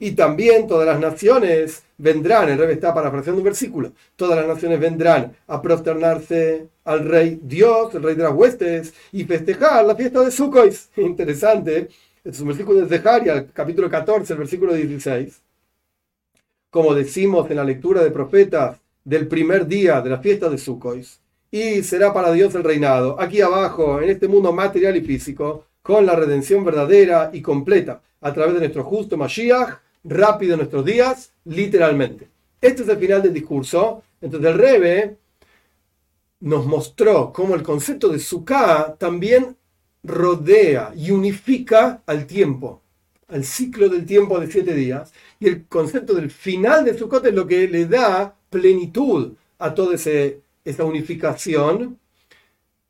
Y 0.00 0.12
también 0.12 0.66
todas 0.66 0.88
las 0.88 0.98
naciones 0.98 1.84
vendrán, 1.98 2.48
el 2.48 2.58
rey 2.58 2.72
está 2.72 2.92
parafraseando 2.92 3.40
un 3.40 3.44
versículo, 3.44 3.92
todas 4.16 4.36
las 4.36 4.48
naciones 4.48 4.80
vendrán 4.80 5.36
a 5.46 5.62
prosternarse 5.62 6.66
al 6.84 7.08
rey 7.08 7.38
Dios, 7.42 7.94
el 7.94 8.02
rey 8.02 8.16
de 8.16 8.24
las 8.24 8.32
huestes, 8.32 8.92
y 9.12 9.22
festejar 9.22 9.84
la 9.84 9.94
fiesta 9.94 10.24
de 10.24 10.32
Sukkot. 10.32 10.74
Interesante, 10.96 11.88
es 12.30 12.40
un 12.40 12.48
versículo 12.48 12.80
de 12.80 12.98
Zeharia, 12.98 13.46
capítulo 13.54 13.88
14, 13.88 14.34
el 14.34 14.38
versículo 14.38 14.74
16. 14.74 15.40
Como 16.70 16.94
decimos 16.94 17.50
en 17.50 17.56
la 17.56 17.64
lectura 17.64 18.02
de 18.02 18.10
profetas 18.10 18.78
del 19.02 19.26
primer 19.26 19.66
día 19.66 20.02
de 20.02 20.10
la 20.10 20.18
fiesta 20.18 20.50
de 20.50 20.58
Sukkot, 20.58 21.06
y 21.50 21.82
será 21.82 22.12
para 22.12 22.30
Dios 22.32 22.54
el 22.54 22.64
reinado, 22.64 23.18
aquí 23.18 23.40
abajo, 23.40 24.02
en 24.02 24.10
este 24.10 24.28
mundo 24.28 24.52
material 24.52 24.96
y 24.96 25.00
físico, 25.00 25.64
con 25.80 26.04
la 26.04 26.14
redención 26.14 26.64
verdadera 26.64 27.30
y 27.32 27.40
completa, 27.40 28.02
a 28.20 28.32
través 28.34 28.54
de 28.54 28.60
nuestro 28.60 28.84
justo 28.84 29.16
Mashiach, 29.16 29.78
rápido 30.04 30.52
en 30.52 30.58
nuestros 30.58 30.84
días, 30.84 31.32
literalmente. 31.46 32.28
Este 32.60 32.82
es 32.82 32.88
el 32.90 32.98
final 32.98 33.22
del 33.22 33.32
discurso. 33.32 34.02
Entonces 34.20 34.50
el 34.50 34.58
Rebe 34.58 35.16
nos 36.40 36.66
mostró 36.66 37.32
cómo 37.32 37.54
el 37.54 37.62
concepto 37.62 38.10
de 38.10 38.18
Sukkah 38.18 38.96
también 38.98 39.56
rodea 40.02 40.92
y 40.96 41.10
unifica 41.10 42.02
al 42.06 42.26
tiempo, 42.26 42.82
al 43.28 43.44
ciclo 43.44 43.88
del 43.88 44.06
tiempo 44.06 44.38
de 44.40 44.50
siete 44.50 44.74
días. 44.74 45.12
Y 45.40 45.48
el 45.48 45.66
concepto 45.66 46.14
del 46.14 46.30
final 46.30 46.84
de 46.84 46.96
Sukkot 46.96 47.26
es 47.26 47.34
lo 47.34 47.46
que 47.46 47.68
le 47.68 47.86
da 47.86 48.34
plenitud 48.50 49.32
a 49.58 49.74
toda 49.74 49.94
esa 49.94 50.84
unificación, 50.84 51.98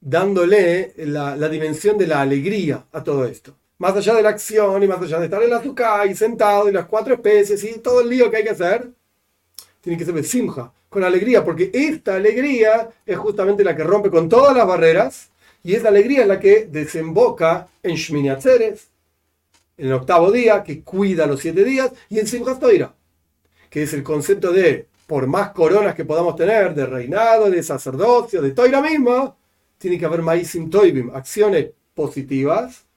dándole 0.01 0.95
la, 0.97 1.37
la 1.37 1.49
dimensión 1.49 1.99
de 1.99 2.07
la 2.07 2.21
alegría 2.21 2.87
a 2.93 3.03
todo 3.03 3.25
esto 3.25 3.55
más 3.79 3.95
allá 3.97 4.15
de 4.15 4.23
la 4.23 4.31
acción 4.31 4.83
y 4.83 4.89
más 4.89 5.01
allá 5.01 5.19
de 5.21 5.27
estar 5.27 5.43
en 5.43 5.51
la 5.51 5.59
azúcar 5.59 6.07
y 6.09 6.15
sentado 6.15 6.69
y 6.69 6.73
las 6.73 6.87
cuatro 6.87 7.15
especies 7.15 7.63
y 7.65 7.79
todo 7.79 8.01
el 8.01 8.09
lío 8.09 8.31
que 8.31 8.39
hay 8.39 8.45
que 8.45 8.51
hacer, 8.51 8.91
tiene 9.81 9.97
que 9.97 10.05
ser 10.05 10.25
simja, 10.25 10.73
con 10.89 11.05
alegría, 11.05 11.45
porque 11.45 11.71
esta 11.73 12.17
alegría 12.17 12.89
es 13.07 13.17
justamente 13.17 13.63
la 13.63 13.77
que 13.77 13.85
rompe 13.85 14.11
con 14.11 14.29
todas 14.29 14.57
las 14.57 14.67
barreras 14.67 15.31
y 15.63 15.75
esa 15.75 15.89
alegría 15.89 16.23
es 16.23 16.29
la 16.29 16.41
que 16.41 16.67
desemboca 16.67 17.69
en 17.83 17.97
Shmini 17.97 18.29
Atzeres, 18.29 18.89
en 19.77 19.87
el 19.87 19.93
octavo 19.93 20.31
día, 20.31 20.65
que 20.65 20.83
cuida 20.83 21.27
los 21.27 21.41
siete 21.41 21.65
días, 21.65 21.93
y 22.09 22.19
en 22.19 22.27
Simchas 22.27 22.59
Toira, 22.59 22.95
que 23.71 23.83
es 23.85 23.93
el 23.93 24.03
concepto 24.03 24.53
de, 24.53 24.87
por 25.07 25.27
más 25.27 25.51
coronas 25.51 25.95
que 25.95 26.05
podamos 26.05 26.37
tener, 26.37 26.75
de 26.75 26.87
reinado, 26.87 27.51
de 27.51 27.63
sacerdocio, 27.63 28.43
de 28.43 28.51
Toira 28.51 28.81
misma, 28.81 29.35
tiene 29.79 29.99
que 29.99 30.07
haber 30.07 30.23
Maisim 30.23 30.69
Toibim, 30.69 31.11
acciones 31.15 31.71
positivas 31.95 32.89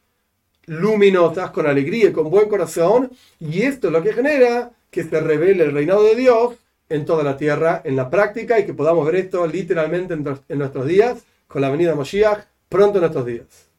luminosas, 0.68 1.52
con 1.52 1.68
alegría 1.68 2.10
y 2.10 2.14
con 2.14 2.30
buen 2.30 2.48
corazón, 2.48 3.12
y 3.40 3.64
esto 3.64 3.88
es 3.88 3.94
lo 3.94 4.02
que 4.02 4.14
genera 4.14 4.72
que 4.90 5.04
se 5.04 5.20
revele 5.20 5.66
el 5.66 5.72
reinado 5.72 6.04
de 6.04 6.16
Dios 6.16 6.56
en 6.90 7.06
toda 7.06 7.24
la 7.24 7.38
tierra, 7.38 7.82
en 7.84 7.96
la 7.96 8.10
práctica, 8.10 8.60
y 8.60 8.66
que 8.66 8.74
podamos 8.74 9.06
ver 9.06 9.16
esto 9.16 9.46
literalmente 9.48 10.14
en, 10.14 10.60
nuestros 10.60 10.86
días, 10.86 11.24
con 11.48 11.62
la 11.62 11.70
venida 11.70 11.96
Moshiach, 11.96 12.46
pronto 12.72 12.98
en 12.98 13.02
nuestros 13.02 13.26
días. 13.26 13.71